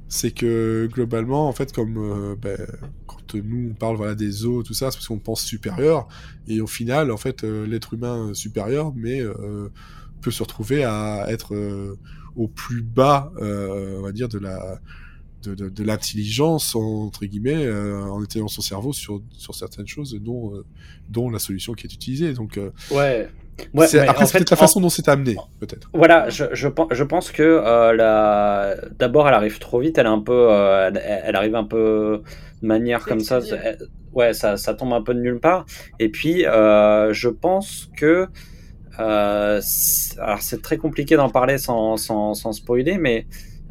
c'est 0.07 0.31
que 0.31 0.87
globalement 0.91 1.47
en 1.47 1.53
fait 1.53 1.73
comme 1.73 1.97
euh, 1.97 2.35
ben, 2.35 2.57
quand 3.07 3.35
nous 3.35 3.71
on 3.71 3.73
parle 3.73 3.97
voilà 3.97 4.15
des 4.15 4.45
os 4.45 4.63
tout 4.63 4.73
ça 4.73 4.91
c'est 4.91 4.97
parce 4.97 5.07
qu'on 5.07 5.19
pense 5.19 5.43
supérieur. 5.43 6.07
Et 6.47 6.61
au 6.61 6.67
final 6.67 7.11
en 7.11 7.17
fait 7.17 7.43
euh, 7.43 7.65
l'être 7.65 7.93
humain 7.93 8.29
euh, 8.29 8.33
supérieur 8.33 8.93
mais 8.95 9.21
euh, 9.21 9.69
peut 10.21 10.31
se 10.31 10.43
retrouver 10.43 10.83
à 10.83 11.25
être 11.29 11.53
au 12.35 12.47
plus 12.47 12.81
bas 12.81 13.31
on 13.39 14.01
va 14.01 14.11
dire 14.11 14.29
de 14.29 14.39
la 14.39 14.79
de, 15.43 15.55
de, 15.55 15.67
de 15.67 15.83
l'intelligence 15.83 16.75
entre 16.75 17.25
guillemets 17.25 17.69
en 17.69 18.23
étayant 18.23 18.47
son 18.47 18.61
cerveau 18.61 18.93
sur 18.93 19.21
sur 19.31 19.53
certaines 19.53 19.87
choses 19.87 20.17
dont 20.21 20.63
dont 21.09 21.29
la 21.29 21.39
solution 21.39 21.73
qui 21.73 21.87
est 21.87 21.93
utilisée. 21.93 22.33
Donc 22.33 22.57
euh, 22.57 22.71
Ouais. 23.73 23.87
Après 24.07 24.25
c'est 24.25 24.31
fait, 24.33 24.37
peut-être 24.39 24.51
la 24.51 24.57
en- 24.57 24.59
façon 24.59 24.81
dont 24.81 24.89
c'est 24.89 25.07
amené 25.07 25.35
peut-être 25.59 25.89
Voilà, 25.93 26.29
je, 26.29 26.45
je, 26.53 26.67
je 26.91 27.03
pense 27.03 27.31
que 27.31 27.43
euh, 27.43 27.93
la... 27.93 28.75
d'abord 28.99 29.27
elle 29.27 29.33
arrive 29.35 29.59
trop 29.59 29.79
vite, 29.79 29.97
elle 29.97 30.05
est 30.05 30.09
un 30.09 30.19
peu, 30.21 30.47
euh, 30.51 30.87
elle, 30.93 31.21
elle 31.25 31.35
arrive 31.35 31.55
un 31.55 31.63
peu 31.63 32.21
de 32.61 32.67
manière 32.67 33.01
C'est 33.01 33.09
comme 33.09 33.19
ça, 33.19 33.39
elle- 33.63 33.77
ouais, 34.13 34.33
ça, 34.33 34.57
ça 34.57 34.73
tombe 34.73 34.93
un 34.93 35.01
peu 35.03 35.13
de 35.13 35.19
nulle 35.19 35.39
part. 35.39 35.65
Et 35.99 36.09
puis 36.09 36.45
euh, 36.45 37.13
je 37.13 37.29
pense 37.29 37.89
que, 37.95 38.27
euh, 38.99 39.59
c'est- 39.61 40.19
alors 40.19 40.41
c'est 40.41 40.61
très 40.61 40.77
compliqué 40.77 41.15
d'en 41.15 41.29
parler 41.29 41.57
sans, 41.57 41.97
sans, 41.97 42.33
sans 42.33 42.51
spoiler, 42.53 42.97
mais 42.97 43.27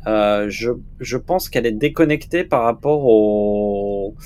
euh, 0.07 0.47
je, 0.49 0.71
je 1.01 1.17
pense 1.17 1.49
qu'elle 1.49 1.67
est 1.67 1.73
déconnectée 1.73 2.45
par 2.45 2.63
rapport 2.65 3.05
au, 3.05 4.17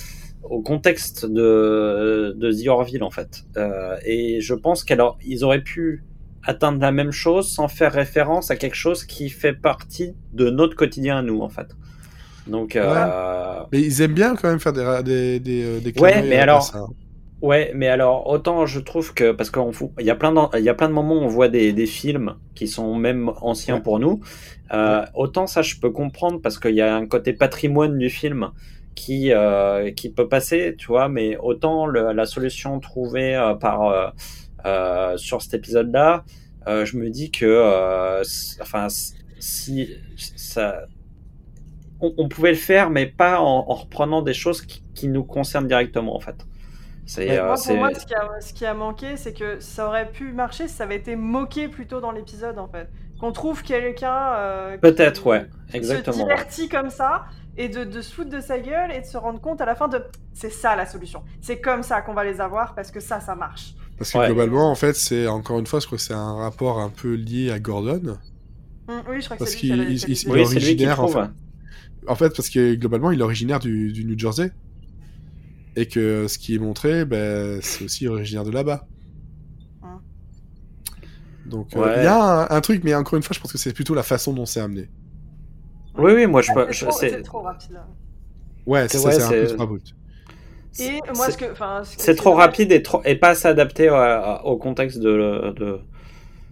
au 0.51 0.61
contexte 0.63 1.27
de, 1.27 2.35
de 2.37 2.53
The 2.53 2.69
Orville 2.69 3.03
en 3.03 3.11
fait. 3.11 3.45
Euh, 3.57 3.97
et 4.05 4.41
je 4.41 4.55
pense 4.55 4.85
qu'ils 4.85 5.45
auraient 5.45 5.63
pu 5.63 6.05
atteindre 6.43 6.81
la 6.81 6.93
même 6.93 7.11
chose 7.13 7.49
sans 7.51 7.69
faire 7.69 7.93
référence 7.93 8.51
à 8.51 8.57
quelque 8.57 8.77
chose 8.77 9.05
qui 9.05 9.29
fait 9.31 9.53
partie 9.55 10.15
de 10.33 10.49
notre 10.51 10.77
quotidien 10.77 11.19
à 11.19 11.23
nous 11.23 11.41
en 11.41 11.49
fait. 11.49 11.69
Donc 12.47 12.77
euh, 12.77 13.61
Mais 13.73 13.81
ils 13.81 14.01
aiment 14.03 14.15
bien 14.15 14.37
quand 14.37 14.49
même 14.49 14.61
faire 14.61 14.73
des, 14.73 15.03
des, 15.03 15.41
des, 15.41 15.65
euh, 15.65 15.81
des 15.81 15.93
Ouais, 16.01 16.23
mais 16.23 16.37
alors- 16.37 16.63
ça. 16.63 16.85
ouais, 17.43 17.73
mais 17.75 17.89
alors 17.89 18.29
autant 18.29 18.65
je 18.67 18.79
trouve 18.79 19.13
que 19.15 19.33
parce 19.33 19.51
qu'on 19.51 19.73
fou- 19.73 19.93
il 19.99 20.07
y 20.07 20.11
a 20.11 20.15
plein 20.15 20.49
il 20.57 20.63
y 20.63 20.69
a 20.69 20.75
plein 20.75 20.89
de 20.89 20.95
moments 20.95 21.17
où 21.17 21.25
on 21.25 21.29
voit 21.29 21.49
des, 21.49 21.73
des 21.73 21.87
films 21.87 22.35
qui 22.55 22.69
sont 22.69 22.95
même 22.95 23.31
anciens 23.41 23.77
Ouais. 23.77 23.83
pour 23.83 23.99
nous. 23.99 24.21
Euh, 24.73 25.05
Autant 25.15 25.49
ça 25.49 25.63
je 25.63 25.75
peux 25.81 25.91
comprendre 25.91 26.41
parce 26.41 26.59
qu'il 26.61 26.75
y 26.77 26.81
a 26.81 26.95
un 26.95 27.07
côté 27.07 27.33
patrimoine 27.33 27.99
du 27.99 28.11
film 28.11 28.51
qui 28.97 29.33
euh, 29.33 29.93
qui 29.93 30.11
peut 30.11 30.29
passer, 30.29 30.75
tu 30.77 30.89
vois, 30.89 31.09
mais 31.09 31.37
autant 31.37 31.87
le- 31.87 32.13
la 32.13 32.27
solution 32.27 32.81
trouvée 32.81 33.37
euh, 33.37 33.55
par 33.55 34.13
euh, 34.67 35.17
sur 35.17 35.43
cet 35.43 35.55
épisode-là, 35.55 36.25
je 36.67 36.97
me 36.97 37.11
dis 37.11 37.31
que 37.31 38.21
enfin 38.61 38.89
si 39.39 39.89
ça 40.17 40.87
on, 42.01 42.13
on 42.19 42.29
pouvait 42.29 42.51
le 42.51 42.57
faire, 42.57 42.91
mais 42.91 43.07
pas 43.07 43.41
en, 43.41 43.65
en 43.69 43.75
reprenant 43.75 44.23
des 44.23 44.35
choses 44.35 44.63
qui, 44.63 44.83
qui 44.95 45.09
nous 45.09 45.25
concernent 45.25 45.69
directement 45.69 46.17
en 46.17 46.21
fait. 46.21 46.37
C'est 47.09 47.41
Moi, 47.41 47.55
pour 47.65 47.77
moi, 47.77 47.95
ce 47.95 48.05
qui, 48.05 48.15
a, 48.15 48.29
ce 48.41 48.53
qui 48.53 48.67
a 48.67 48.75
manqué, 48.75 49.17
c'est 49.17 49.33
que 49.33 49.61
ça 49.61 49.87
aurait 49.87 50.11
pu 50.11 50.33
marcher 50.33 50.67
si 50.67 50.75
ça 50.75 50.85
avait 50.85 50.97
été 50.97 51.15
moqué 51.15 51.69
plus 51.69 51.87
tôt 51.87 52.01
dans 52.01 52.11
l'épisode, 52.11 52.59
en 52.59 52.67
fait. 52.67 52.89
Qu'on 53.21 53.31
trouve 53.31 53.63
quelqu'un. 53.63 54.77
peut-être 54.81 55.25
ouais, 55.27 55.47
qui 55.71 55.77
exactement. 55.77 56.17
se 56.17 56.23
divertit 56.23 56.69
comme 56.69 56.91
ça 56.91 57.27
et 57.59 57.69
de, 57.69 57.85
de 57.85 58.01
se 58.01 58.13
foutre 58.15 58.31
de 58.31 58.41
sa 58.41 58.59
gueule 58.59 58.93
et 58.93 59.01
de 59.01 59.07
se 59.07 59.17
rendre 59.17 59.41
compte 59.41 59.61
à 59.61 59.65
la 59.67 59.75
fin 59.75 59.89
de 59.89 60.03
c'est 60.33 60.51
ça 60.51 60.77
la 60.77 60.87
solution. 60.87 61.23
C'est 61.41 61.61
comme 61.61 61.83
ça 61.83 62.03
qu'on 62.03 62.15
va 62.15 62.25
les 62.25 62.41
avoir 62.41 62.75
parce 62.75 62.91
que 62.91 63.01
ça, 63.01 63.21
ça 63.21 63.35
marche. 63.35 63.75
Parce 63.99 64.13
que 64.13 64.19
Ouais. 64.19 64.27
globalement, 64.27 64.71
en 64.71 64.75
fait, 64.75 64.95
c'est 64.95 65.27
encore 65.27 65.59
une 65.59 65.67
fois, 65.67 65.81
je 65.81 65.87
crois 65.87 65.97
que 65.97 66.05
c'est 66.05 66.13
un 66.15 66.35
rapport 66.35 66.79
un 66.81 66.91
peu 66.91 67.15
lié 67.15 67.51
à 67.51 67.59
Gordon. 67.59 68.19
Hum, 68.89 69.03
oui, 69.09 69.21
je 69.21 69.25
crois 69.25 69.37
que 69.37 69.43
Parce 69.45 69.55
qu'il- 69.55 69.73
Oui, 69.73 69.95
est 69.95 69.99
c'est 69.99 70.07
lui 70.07 70.15
qui 70.17 70.29
originaire, 70.31 71.01
en 71.01 71.09
fait. 71.09 71.31
En 72.07 72.15
fait, 72.15 72.31
parce 72.37 72.51
que 72.51 72.75
globalement, 72.75 73.11
il 73.11 73.19
est 73.21 73.23
originaire 73.25 73.59
du, 73.59 73.91
du 73.93 74.05
New 74.05 74.19
Jersey. 74.19 74.53
Et 75.77 75.87
que 75.89 76.29
ce 76.29 76.39
qui 76.39 76.55
est 76.55 76.59
montré, 76.59 77.05
ben, 77.05 77.59
c'est 77.63 77.85
aussi 77.85 78.07
originaire 78.07 78.45
de 78.45 78.51
là-bas. 78.51 78.87
Hum. 79.83 80.01
Donc, 81.47 81.75
euh, 81.75 81.79
il 81.79 81.99
Ouais. 81.99 82.05
y 82.05 82.07
a 82.07 82.51
un, 82.53 82.57
un 82.57 82.61
truc, 82.61 82.83
mais 82.85 82.95
encore 82.95 83.17
une 83.17 83.23
fois, 83.23 83.35
je 83.35 83.41
pense 83.41 83.53
que 83.53 83.59
c'est 83.59 83.73
plutôt 83.73 83.95
la 83.95 84.03
façon 84.03 84.33
dont 84.33 84.47
c'est 84.47 84.61
amené. 84.61 84.89
Oui, 85.99 86.13
oui, 86.15 86.27
moi 86.27 86.43
je, 86.43 86.53
c'est 86.53 86.73
je- 86.73 86.85
trop- 86.87 86.99
c'est- 86.99 87.23
trop 87.23 87.41
rapide 87.41 87.73
là. 87.73 87.87
Ouais, 88.67 88.83
c'est 88.89 88.99
C'est- 88.99 88.99
ça, 88.99 89.09
ouais, 89.09 89.15
c'est 89.15 89.23
un 89.23 89.29
peu 89.29 89.47
c'est- 89.47 89.57
trop 89.57 89.67
c'est- 91.85 92.01
ce 92.01 92.11
trop 92.13 92.35
rapide 92.35 92.73
et, 92.73 92.83
trop, 92.83 93.01
et 93.05 93.17
pas 93.17 93.31
assez 93.31 93.49
adapté 93.49 93.89
au 94.45 94.57
contexte 94.59 94.99
de, 94.99 95.55
de... 95.57 95.81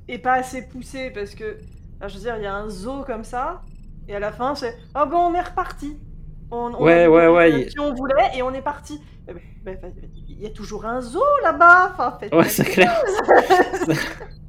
et 0.08 0.18
pas 0.18 0.34
assez 0.34 0.62
poussé 0.62 1.10
parce 1.10 1.34
que, 1.34 1.58
enfin, 1.98 2.08
je 2.08 2.14
veux 2.14 2.20
dire, 2.20 2.36
il 2.38 2.42
y 2.44 2.46
a 2.46 2.54
un 2.54 2.68
zoo 2.70 3.02
comme 3.04 3.24
ça, 3.24 3.62
et 4.08 4.14
à 4.14 4.20
la 4.20 4.32
fin, 4.32 4.54
c'est 4.54 4.76
ah 4.94 5.04
bon, 5.06 5.18
on 5.18 5.34
est 5.34 5.42
reparti. 5.42 5.98
On, 6.50 6.72
on 6.74 6.82
Ouais, 6.84 7.04
a 7.04 7.10
ouais, 7.10 7.26
ouais, 7.28 7.66
Qui 7.66 7.80
on 7.80 7.94
voulait 7.94 8.30
et 8.36 8.42
on 8.42 8.52
est 8.54 8.62
parti. 8.62 9.00
Eh 9.28 9.32
ben, 9.32 9.40
ben, 9.64 9.78
ben, 9.80 9.92
Il 10.28 10.40
y 10.42 10.46
a 10.46 10.50
toujours 10.50 10.84
un 10.84 11.00
zoo 11.00 11.22
là-bas. 11.42 11.92
Enfin, 11.94 12.18
Ouais, 12.32 12.48
c'est 12.48 12.64
clair. 12.64 12.94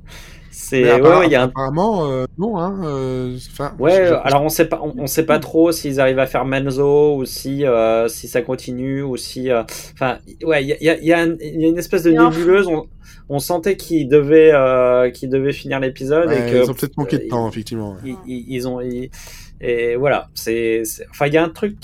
C'est 0.57 0.81
Mais 0.83 1.01
ouais, 1.01 1.17
ouais, 1.17 1.25
il 1.27 1.31
y 1.31 1.35
a 1.35 1.41
un 1.41 1.45
Apparemment, 1.45 2.09
euh, 2.09 2.25
non, 2.37 2.57
hein. 2.57 2.79
euh, 2.85 3.37
Enfin, 3.51 3.75
Ouais, 3.77 3.97
alors 4.23 4.41
on 4.41 4.47
sait 4.49 4.65
pas, 4.69 4.79
on, 4.81 4.93
on 4.97 5.05
sait 5.05 5.25
pas 5.25 5.37
trop 5.37 5.73
s'ils 5.73 5.99
arrivent 5.99 6.19
à 6.19 6.27
faire 6.27 6.45
Menzo 6.45 7.17
ou 7.17 7.25
si 7.25 7.65
euh, 7.65 8.07
si 8.07 8.29
ça 8.29 8.41
continue 8.41 9.01
ou 9.01 9.17
si, 9.17 9.51
euh, 9.51 9.63
enfin, 9.93 10.19
ouais, 10.43 10.63
il 10.63 10.67
y 10.69 10.73
a, 10.73 10.77
il 10.79 10.85
y, 10.85 10.89
a, 10.89 10.97
y 11.01 11.11
a 11.13 11.19
un- 11.19 11.35
il 11.41 11.61
y 11.61 11.65
a 11.65 11.67
une 11.67 11.77
espèce 11.77 12.03
de 12.03 12.11
nébuleuse. 12.11 12.67
On, 12.67 12.85
on 13.27 13.39
sentait 13.39 13.75
qu'ils 13.75 14.07
devaient 14.07 14.51
euh, 14.53 15.09
qu'ils 15.11 15.29
devaient 15.29 15.51
finir 15.51 15.79
l'épisode 15.81 16.29
ouais, 16.29 16.47
et 16.47 16.51
que 16.51 16.63
ils 16.63 16.71
ont 16.71 16.73
peut-être 16.73 16.95
manqué 16.97 17.17
de 17.17 17.27
temps, 17.27 17.49
effectivement. 17.49 17.97
ils, 18.05 18.15
ils- 18.25 18.45
ils 18.55 18.67
ont 18.67 18.79
ils- 18.79 19.09
et 19.59 19.97
voilà, 19.97 20.29
c'est, 20.35 20.83
c'est- 20.85 21.05
enfin, 21.09 21.27
il 21.27 21.33
y 21.33 21.37
a 21.37 21.43
un 21.43 21.49
truc 21.49 21.75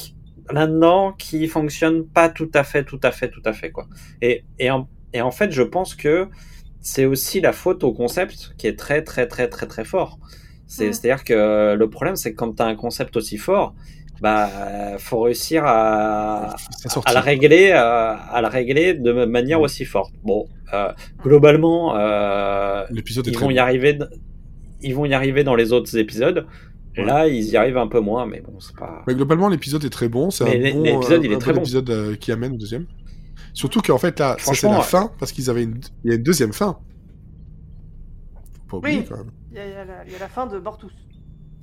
là-dedans 0.50 1.14
qui 1.18 1.48
fonctionne 1.48 2.06
pas 2.06 2.30
tout 2.30 2.50
à 2.54 2.64
fait, 2.64 2.84
tout 2.86 3.00
à 3.04 3.12
fait, 3.12 3.30
tout 3.30 3.42
à 3.44 3.52
fait 3.54 3.72
quoi. 3.72 3.88
Et 4.22 4.44
et 4.60 4.72
en, 4.72 4.88
et 5.14 5.22
en 5.22 5.32
fait, 5.32 5.52
je 5.52 5.62
pense 5.64 5.94
que 5.94 6.28
c'est 6.82 7.06
aussi 7.06 7.42
la 7.42 7.54
faute 7.54 7.84
au 7.84 7.94
concept 7.94 8.54
qui 8.58 8.68
est 8.68 8.78
très 8.78 9.04
très 9.04 9.28
très 9.28 9.48
très 9.48 9.68
très 9.68 9.86
fort. 9.86 10.20
C'est. 10.68 10.94
C'est-à-dire 10.94 11.24
que 11.24 11.76
le 11.76 11.90
problème, 11.90 12.16
c'est 12.16 12.32
que 12.32 12.38
quand 12.38 12.54
tu 12.56 12.64
as 12.64 12.66
un 12.66 12.76
concept 12.76 13.18
aussi 13.18 13.38
fort, 13.38 13.74
bah, 14.22 14.50
faut 15.00 15.20
réussir 15.22 15.64
à, 15.66 16.56
à 17.06 17.14
le 17.14 17.20
régler, 17.20 17.72
euh, 17.72 18.14
à 18.16 18.40
le 18.42 18.48
régler 18.48 18.94
de 18.94 19.26
manière 19.26 19.60
aussi 19.62 19.84
forte. 19.84 20.14
Bon, 20.24 20.48
euh, 20.74 20.92
globalement, 21.24 21.96
euh, 21.98 22.86
est 22.96 23.10
ils 23.26 23.34
très 23.34 23.46
vont 23.46 23.50
y 23.52 23.56
bon. 23.56 23.60
arriver, 23.62 24.00
ils 24.82 24.96
vont 24.96 25.06
y 25.06 25.14
arriver 25.14 25.44
dans 25.44 25.56
les 25.56 25.74
autres 25.74 25.98
épisodes. 25.98 26.46
Ouais. 26.98 27.06
Là, 27.06 27.28
ils 27.28 27.46
y 27.46 27.58
arrivent 27.58 27.78
un 27.78 27.88
peu 27.88 28.00
moins, 28.00 28.26
mais 28.26 28.42
bon, 28.42 28.60
c'est 28.60 28.76
pas. 28.76 29.04
Mais 29.08 29.16
globalement, 29.16 29.48
l'épisode 29.50 29.84
est 29.86 29.90
très 29.90 30.10
bon. 30.10 30.30
C'est 30.30 30.46
Mais 30.46 30.72
un 30.72 30.76
bon, 30.76 30.84
l'épisode, 30.84 31.22
euh, 31.22 31.26
il 31.26 31.32
est 31.32 31.36
un 31.36 31.40
très 31.40 31.54
bon. 31.54 31.62
épisode 31.62 31.90
euh, 31.90 32.16
qui 32.16 32.32
amène 32.32 32.54
au 32.54 32.58
deuxième. 32.58 32.86
Surtout 33.54 33.82
qu'en 33.82 33.98
fait, 33.98 34.20
là, 34.20 34.36
ça 34.40 34.54
c'est 34.54 34.68
la 34.70 34.78
ouais. 34.78 34.84
fin, 34.84 35.12
parce 35.20 35.32
qu'ils 35.32 35.50
avaient 35.50 35.64
une... 35.64 35.80
Il 36.04 36.10
y 36.10 36.14
a 36.14 36.16
une 36.16 36.24
deuxième 36.24 36.54
fin. 36.54 36.80
Faut 38.68 38.80
pas 38.80 38.88
oublier, 38.90 39.00
Oui. 39.00 39.06
quand 39.10 39.18
même. 39.18 39.32
Il 39.52 39.58
y, 39.58 39.60
a, 39.60 39.66
il 39.68 39.72
y 39.72 39.76
a 39.76 39.86
la, 39.86 40.06
il 40.06 40.12
y 40.12 40.16
a 40.16 40.20
la 40.20 40.30
fin 40.30 40.48
de 40.48 40.60
Bortus. 40.60 40.92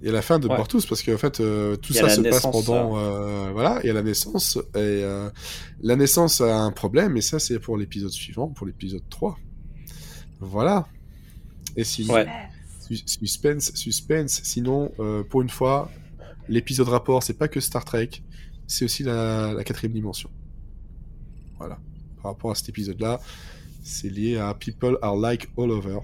Il 0.01 0.07
y 0.07 0.11
a 0.11 0.13
la 0.13 0.23
fin 0.23 0.39
de 0.39 0.47
Ouais. 0.49 0.57
Bortus, 0.57 0.87
parce 0.87 1.03
qu'en 1.03 1.17
fait, 1.17 1.41
euh, 1.41 1.77
tout 1.77 1.93
ça 1.93 2.09
se 2.09 2.21
passe 2.21 2.43
pendant... 2.43 2.99
euh, 2.99 3.51
voilà, 3.53 3.81
il 3.83 3.87
y 3.87 3.91
a 3.91 3.95
la 3.95 4.03
naissance, 4.03 4.57
et 4.75 4.79
euh, 4.79 5.29
la 5.81 5.97
naissance 5.97 6.41
a 6.41 6.61
un 6.61 6.71
problème, 6.71 7.17
et 7.17 7.21
ça, 7.21 7.39
c'est 7.39 7.59
pour 7.59 7.77
l'épisode 7.77 8.11
suivant, 8.11 8.49
pour 8.49 8.67
l'épisode 8.67 9.03
3. 9.11 9.39
Voilà. 10.41 10.87
Et 11.77 11.85
sinon... 11.85 12.15
Ouais. 12.15 12.27
Suspense, 12.91 13.73
suspense. 13.75 14.41
Sinon, 14.45 14.93
euh, 14.99 15.23
pour 15.23 15.43
une 15.43 15.51
fois, 15.51 15.91
l'épisode 16.49 16.89
rapport, 16.89 17.23
c'est 17.23 17.35
pas 17.37 17.47
que 17.47 17.61
Star 17.61 17.85
Trek, 17.85 18.09
c'est 18.67 18.87
aussi 18.87 19.03
la, 19.03 19.53
la 19.53 19.63
quatrième 19.63 19.93
dimension. 19.93 20.31
Voilà. 21.59 21.79
Par 22.23 22.33
rapport 22.33 22.51
à 22.51 22.55
cet 22.55 22.69
épisode-là, 22.69 23.21
c'est 23.83 24.09
lié 24.09 24.37
à 24.39 24.55
People 24.55 24.99
Are 25.03 25.17
Like 25.17 25.49
All 25.57 25.71
Over. 25.71 26.01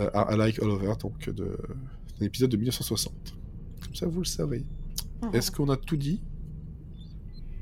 Euh, 0.00 0.10
are 0.14 0.36
Like 0.36 0.60
All 0.60 0.70
Over, 0.70 0.94
donc 1.00 1.28
de, 1.28 1.56
d'un 2.18 2.26
épisode 2.26 2.50
de 2.50 2.56
1960. 2.56 3.12
Comme 3.82 3.94
ça, 3.94 4.06
vous 4.06 4.20
le 4.20 4.24
savez. 4.26 4.64
Mhm. 5.22 5.34
Est-ce 5.34 5.50
qu'on 5.50 5.68
a 5.68 5.76
tout 5.76 5.96
dit? 5.96 6.22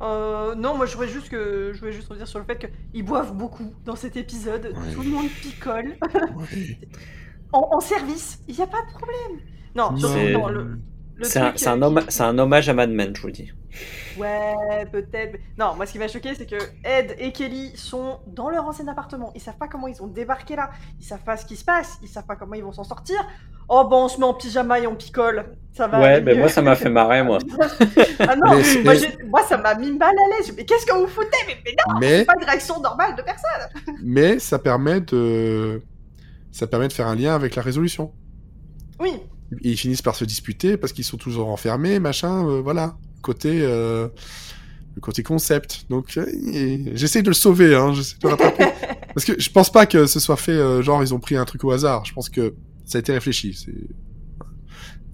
Euh, 0.02 0.54
non, 0.54 0.78
moi 0.78 0.86
je 0.86 0.96
voulais 0.96 1.08
juste 1.08 1.28
que 1.28 1.72
je 1.74 1.80
voulais 1.80 1.92
juste 1.92 2.08
revenir 2.08 2.26
sur 2.26 2.38
le 2.38 2.46
fait 2.46 2.72
qu'ils 2.92 3.04
boivent 3.04 3.36
beaucoup 3.36 3.74
dans 3.84 3.96
cet 3.96 4.16
épisode. 4.16 4.74
Ouais. 4.74 4.94
Tout 4.94 5.02
le 5.02 5.10
monde 5.10 5.28
picole. 5.42 5.96
Ouais. 6.36 6.78
En, 7.52 7.68
en 7.72 7.80
service, 7.80 8.38
il 8.46 8.54
n'y 8.54 8.62
a 8.62 8.66
pas 8.68 8.80
de 8.80 8.92
problème. 8.92 9.40
Non, 9.74 9.90
dans 9.90 10.48
le. 10.48 10.78
C'est 11.22 11.38
un, 11.38 11.44
un, 11.44 11.48
euh, 11.48 11.52
qui- 11.52 11.64
c'est 12.08 12.22
un 12.22 12.38
hommage 12.38 12.68
à 12.68 12.74
Mad 12.74 12.90
Men, 12.90 13.14
je 13.14 13.20
vous 13.20 13.26
le 13.28 13.32
dis. 13.32 13.52
Ouais, 14.18 14.86
peut-être. 14.90 15.38
Non, 15.58 15.74
moi 15.76 15.86
ce 15.86 15.92
qui 15.92 15.98
m'a 15.98 16.08
choqué, 16.08 16.34
c'est 16.34 16.46
que 16.46 16.56
Ed 16.84 17.14
et 17.18 17.32
Kelly 17.32 17.72
sont 17.76 18.18
dans 18.26 18.50
leur 18.50 18.66
ancien 18.66 18.86
appartement. 18.88 19.32
Ils 19.34 19.40
savent 19.40 19.56
pas 19.56 19.68
comment 19.68 19.86
ils 19.86 20.02
ont 20.02 20.08
débarqué 20.08 20.56
là. 20.56 20.70
Ils 20.98 21.04
savent 21.04 21.22
pas 21.22 21.36
ce 21.36 21.46
qui 21.46 21.56
se 21.56 21.64
passe. 21.64 21.98
Ils 22.02 22.08
savent 22.08 22.26
pas 22.26 22.36
comment 22.36 22.54
ils 22.54 22.64
vont 22.64 22.72
s'en 22.72 22.84
sortir. 22.84 23.16
Oh 23.68 23.84
bon, 23.88 24.04
on 24.04 24.08
se 24.08 24.18
met 24.18 24.24
en 24.24 24.34
pyjama 24.34 24.80
et 24.80 24.86
on 24.86 24.96
picole. 24.96 25.56
Ça 25.72 25.86
va. 25.86 26.00
Ouais, 26.00 26.20
mais 26.20 26.32
mieux. 26.32 26.40
moi, 26.40 26.48
ça 26.48 26.60
m'a 26.60 26.74
fait 26.74 26.90
marrer, 26.90 27.22
moi. 27.22 27.38
ah 28.18 28.34
non, 28.36 28.60
Mais 28.84 29.00
moi, 29.26 29.42
ça 29.42 29.56
m'a 29.58 29.74
mis 29.76 29.92
mal 29.92 30.10
à 30.10 30.36
l'aise. 30.38 30.52
Mais 30.56 30.64
qu'est-ce 30.64 30.84
que 30.84 30.94
vous 30.94 31.06
foutez? 31.06 31.38
Mais, 31.46 31.56
mais 31.64 31.74
non, 31.78 31.98
Mais, 32.00 32.24
pas 32.24 32.34
de 32.34 32.44
réaction 32.44 32.80
normale 32.80 33.14
de 33.14 33.22
personne. 33.22 33.94
mais 34.02 34.38
ça 34.40 34.58
permet 34.58 35.00
de... 35.00 35.82
Ça 36.50 36.66
permet 36.66 36.88
de 36.88 36.92
faire 36.92 37.06
un 37.06 37.14
lien 37.14 37.32
avec 37.36 37.54
la 37.54 37.62
résolution. 37.62 38.12
Oui, 38.98 39.22
ils 39.62 39.76
finissent 39.76 40.02
par 40.02 40.14
se 40.16 40.24
disputer 40.24 40.76
parce 40.76 40.92
qu'ils 40.92 41.04
sont 41.04 41.16
toujours 41.16 41.48
enfermés, 41.48 41.98
machin, 41.98 42.46
euh, 42.48 42.60
voilà. 42.60 42.96
Côté, 43.22 43.60
euh, 43.62 44.08
le 44.94 45.00
côté 45.00 45.22
concept. 45.22 45.86
Donc, 45.90 46.16
euh, 46.16 46.26
j'essaie 46.94 47.22
de 47.22 47.28
le 47.28 47.34
sauver, 47.34 47.74
hein, 47.74 47.92
j'essaie 47.94 48.16
de 48.22 48.26
le 48.28 48.30
rattraper. 48.34 48.64
parce 49.14 49.24
que 49.24 49.38
je 49.40 49.50
pense 49.50 49.70
pas 49.70 49.86
que 49.86 50.06
ce 50.06 50.20
soit 50.20 50.36
fait, 50.36 50.52
euh, 50.52 50.82
genre, 50.82 51.02
ils 51.02 51.14
ont 51.14 51.20
pris 51.20 51.36
un 51.36 51.44
truc 51.44 51.64
au 51.64 51.70
hasard. 51.70 52.04
Je 52.04 52.12
pense 52.12 52.28
que 52.28 52.54
ça 52.84 52.98
a 52.98 53.00
été 53.00 53.12
réfléchi. 53.12 53.54
C'est 53.54 53.74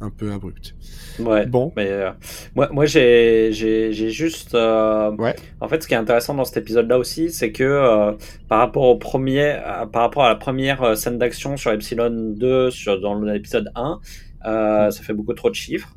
un 0.01 0.11
peu 0.11 0.31
abrupt. 0.31 0.75
Ouais. 1.19 1.47
Bon. 1.47 1.73
Mais 1.75 1.89
euh, 1.91 2.11
moi, 2.55 2.69
moi 2.71 2.85
j'ai, 2.85 3.49
j'ai, 3.53 3.93
j'ai 3.93 4.11
juste. 4.11 4.55
euh, 4.55 5.11
Ouais. 5.17 5.35
En 5.61 5.69
fait, 5.69 5.83
ce 5.83 5.89
qui 5.89 5.95
est 5.95 5.97
intéressant 5.97 6.35
dans 6.35 6.45
cet 6.45 6.59
épisode-là 6.59 6.99
aussi, 6.99 7.31
c'est 7.31 7.51
que 7.53 7.65
euh, 7.65 8.13
par 8.49 8.59
rapport 8.59 8.83
au 8.85 8.97
premier, 8.97 9.55
euh, 9.65 9.87
par 9.87 10.03
rapport 10.03 10.25
à 10.25 10.29
la 10.29 10.35
première 10.37 10.97
scène 10.99 11.17
d'action 11.19 11.57
sur 11.57 11.71
Epsilon 11.73 12.11
2, 12.37 12.71
sur, 12.71 13.01
dans 13.01 13.19
l'épisode 13.19 13.71
1, 13.75 13.99
euh, 14.47 14.91
ça 14.91 15.03
fait 15.03 15.13
beaucoup 15.13 15.35
trop 15.35 15.51
de 15.51 15.55
chiffres. 15.55 15.89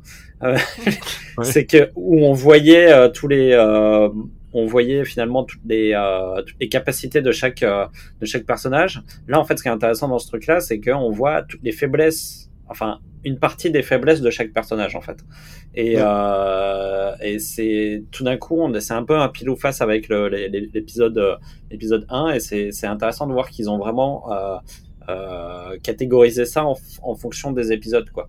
Euh, 0.42 0.56
Ouais. 1.38 1.44
C'est 1.44 1.64
que 1.64 1.90
où 1.94 2.24
on 2.26 2.32
voyait 2.32 2.92
euh, 2.92 3.08
tous 3.08 3.28
les, 3.28 3.56
on 4.52 4.66
voyait 4.66 5.04
finalement 5.04 5.44
toutes 5.44 5.60
les, 5.64 5.92
toutes 6.46 6.56
les 6.60 6.68
capacités 6.68 7.22
de 7.22 7.30
chaque, 7.32 7.60
de 7.62 8.26
chaque 8.26 8.44
personnage. 8.44 9.00
Là, 9.28 9.38
en 9.38 9.44
fait, 9.44 9.56
ce 9.56 9.62
qui 9.62 9.68
est 9.68 9.72
intéressant 9.72 10.08
dans 10.08 10.18
ce 10.18 10.26
truc-là, 10.26 10.60
c'est 10.60 10.80
qu'on 10.80 11.10
voit 11.10 11.42
toutes 11.42 11.62
les 11.62 11.72
faiblesses, 11.72 12.50
enfin 12.68 12.98
une 13.22 13.38
partie 13.38 13.70
des 13.70 13.82
faiblesses 13.82 14.22
de 14.22 14.30
chaque 14.30 14.50
personnage 14.52 14.96
en 14.96 15.00
fait. 15.00 15.18
Et, 15.74 15.96
Ouais. 15.96 17.12
et 17.22 17.38
c'est 17.38 18.02
tout 18.10 18.24
d'un 18.24 18.36
coup, 18.36 18.60
c'est 18.80 18.94
un 18.94 19.04
peu 19.04 19.16
un 19.16 19.28
pile 19.28 19.50
ou 19.50 19.56
face 19.56 19.80
avec 19.80 20.08
l'épisode 20.08 21.38
l'épisode 21.70 22.06
1 22.08 22.32
et 22.32 22.40
c'est 22.40 22.72
c'est 22.72 22.86
intéressant 22.86 23.26
de 23.26 23.32
voir 23.32 23.48
qu'ils 23.50 23.70
ont 23.70 23.78
vraiment 23.78 24.24
euh, 25.10 25.78
catégorisé 25.82 26.44
ça 26.44 26.64
en, 26.64 27.14
fonction 27.14 27.52
des 27.52 27.72
épisodes 27.72 28.08
quoi. 28.10 28.28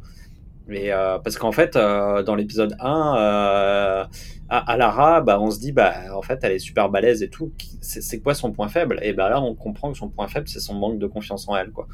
Et 0.69 0.93
euh, 0.93 1.19
parce 1.19 1.37
qu'en 1.37 1.51
fait, 1.51 1.75
euh, 1.75 2.23
dans 2.23 2.35
l'épisode 2.35 2.75
1, 2.79 3.15
euh, 3.17 4.05
à, 4.49 4.71
à 4.71 4.77
Lara, 4.77 5.21
bah, 5.21 5.39
on 5.39 5.51
se 5.51 5.59
dit, 5.59 5.71
bah, 5.71 5.93
en 6.15 6.21
fait, 6.21 6.39
elle 6.43 6.53
est 6.53 6.59
super 6.59 6.89
balèze 6.89 7.23
et 7.23 7.29
tout. 7.29 7.51
C'est 7.81 8.19
quoi 8.19 8.33
son 8.33 8.51
point 8.51 8.69
faible? 8.69 8.99
Et 9.01 9.13
bah 9.13 9.29
là, 9.29 9.41
on 9.41 9.55
comprend 9.55 9.91
que 9.91 9.97
son 9.97 10.09
point 10.09 10.27
faible, 10.27 10.47
c'est 10.47 10.59
son 10.59 10.75
manque 10.75 10.99
de 10.99 11.07
confiance 11.07 11.47
en 11.47 11.55
elle, 11.55 11.71
quoi. 11.71 11.87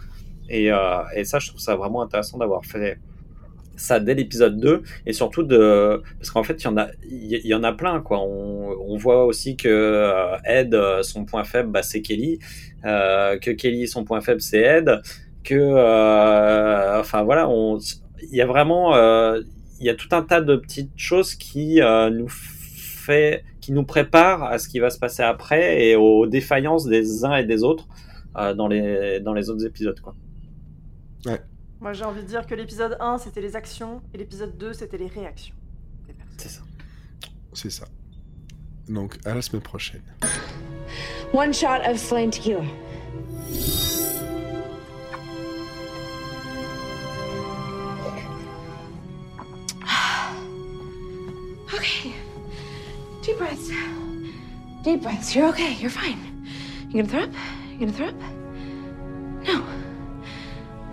Et, 0.49 0.69
et 1.15 1.25
ça, 1.25 1.39
je 1.39 1.49
trouve 1.49 1.59
ça 1.59 1.75
vraiment 1.75 2.01
intéressant 2.01 2.37
d'avoir 2.37 2.65
fait 2.65 2.99
ça 3.77 3.99
dès 3.99 4.15
l'épisode 4.15 4.59
2 4.59 4.83
et 5.05 5.13
surtout 5.13 5.43
de 5.43 6.01
parce 6.17 6.29
qu'en 6.31 6.43
fait 6.43 6.61
il 6.61 6.65
y 6.65 6.67
en 6.67 6.77
a 6.77 6.87
il 7.09 7.45
y, 7.45 7.53
en 7.53 7.63
a 7.63 7.71
plein 7.71 8.01
quoi. 8.01 8.19
On, 8.21 8.97
voit 8.97 9.25
aussi 9.25 9.55
que 9.55 9.67
euh, 9.69 10.37
Ed 10.43 10.73
euh, 10.73 11.03
son 11.03 11.23
point 11.23 11.43
faible 11.43 11.69
bah, 11.69 11.83
c'est 11.83 12.01
Kelly. 12.01 12.39
Euh, 12.85 13.37
que 13.37 13.51
Kelly 13.51 13.87
son 13.87 14.03
point 14.03 14.21
faible 14.21 14.41
c'est 14.41 14.61
Ed. 14.61 15.01
Que 15.43 16.99
enfin 16.99 17.23
voilà 17.23 17.47
on 17.47 17.77
il 17.77 18.35
y 18.35 18.41
a 18.41 18.45
vraiment 18.45 18.95
il 19.79 19.85
y 19.85 19.89
a 19.89 19.95
tout 19.95 20.09
un 20.11 20.23
tas 20.23 20.41
de 20.41 20.55
petites 20.55 20.97
choses 20.97 21.35
qui 21.35 21.79
nous 22.11 22.27
fait 22.27 23.43
qui 23.61 23.71
nous 23.71 23.83
préparent 23.83 24.43
à 24.43 24.59
ce 24.59 24.67
qui 24.67 24.79
va 24.79 24.89
se 24.89 24.99
passer 24.99 25.23
après 25.23 25.85
et 25.85 25.95
aux 25.95 26.25
défaillances 26.25 26.87
des 26.87 27.23
uns 27.23 27.35
et 27.35 27.45
des 27.45 27.63
autres 27.63 27.87
dans 28.35 28.67
les 28.67 29.19
dans 29.19 29.33
les 29.33 29.49
autres 29.49 29.65
épisodes 29.65 29.99
quoi 30.01 30.15
moi, 31.79 31.93
j'ai 31.93 32.05
envie 32.05 32.23
de 32.23 32.27
dire 32.27 32.47
que 32.47 32.55
l'épisode 32.55 32.97
1, 32.99 33.19
c'était 33.19 33.41
les 33.41 33.55
actions, 33.55 34.01
et 34.13 34.17
l'épisode 34.17 34.57
2, 34.57 34.73
c'était 34.73 34.97
les 34.97 35.07
réactions. 35.07 35.53
C'est 36.37 36.49
ça. 36.49 36.61
C'est 37.53 37.69
ça. 37.69 37.85
Donc, 38.87 39.17
à 39.25 39.35
la 39.35 39.41
semaine 39.41 39.61
prochaine. 39.61 40.01
One 41.33 41.53
shot 41.53 41.81
of 41.85 41.97
slain 41.97 42.29
tequila. 42.31 42.61
okay. 51.73 52.13
Deep 53.21 53.37
breaths. 53.37 53.69
Deep 54.83 55.01
breaths. 55.03 55.35
You're 55.35 55.49
okay. 55.49 55.73
You're 55.73 55.91
fine. 55.91 56.17
You 56.89 57.03
gonna 57.03 57.07
throw 57.07 57.23
up? 57.23 57.33
You 57.73 57.79
gonna 57.79 57.91
throw 57.91 58.07
up? 58.07 58.15
No. 59.45 59.63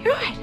You're 0.03 0.15
alright. 0.15 0.37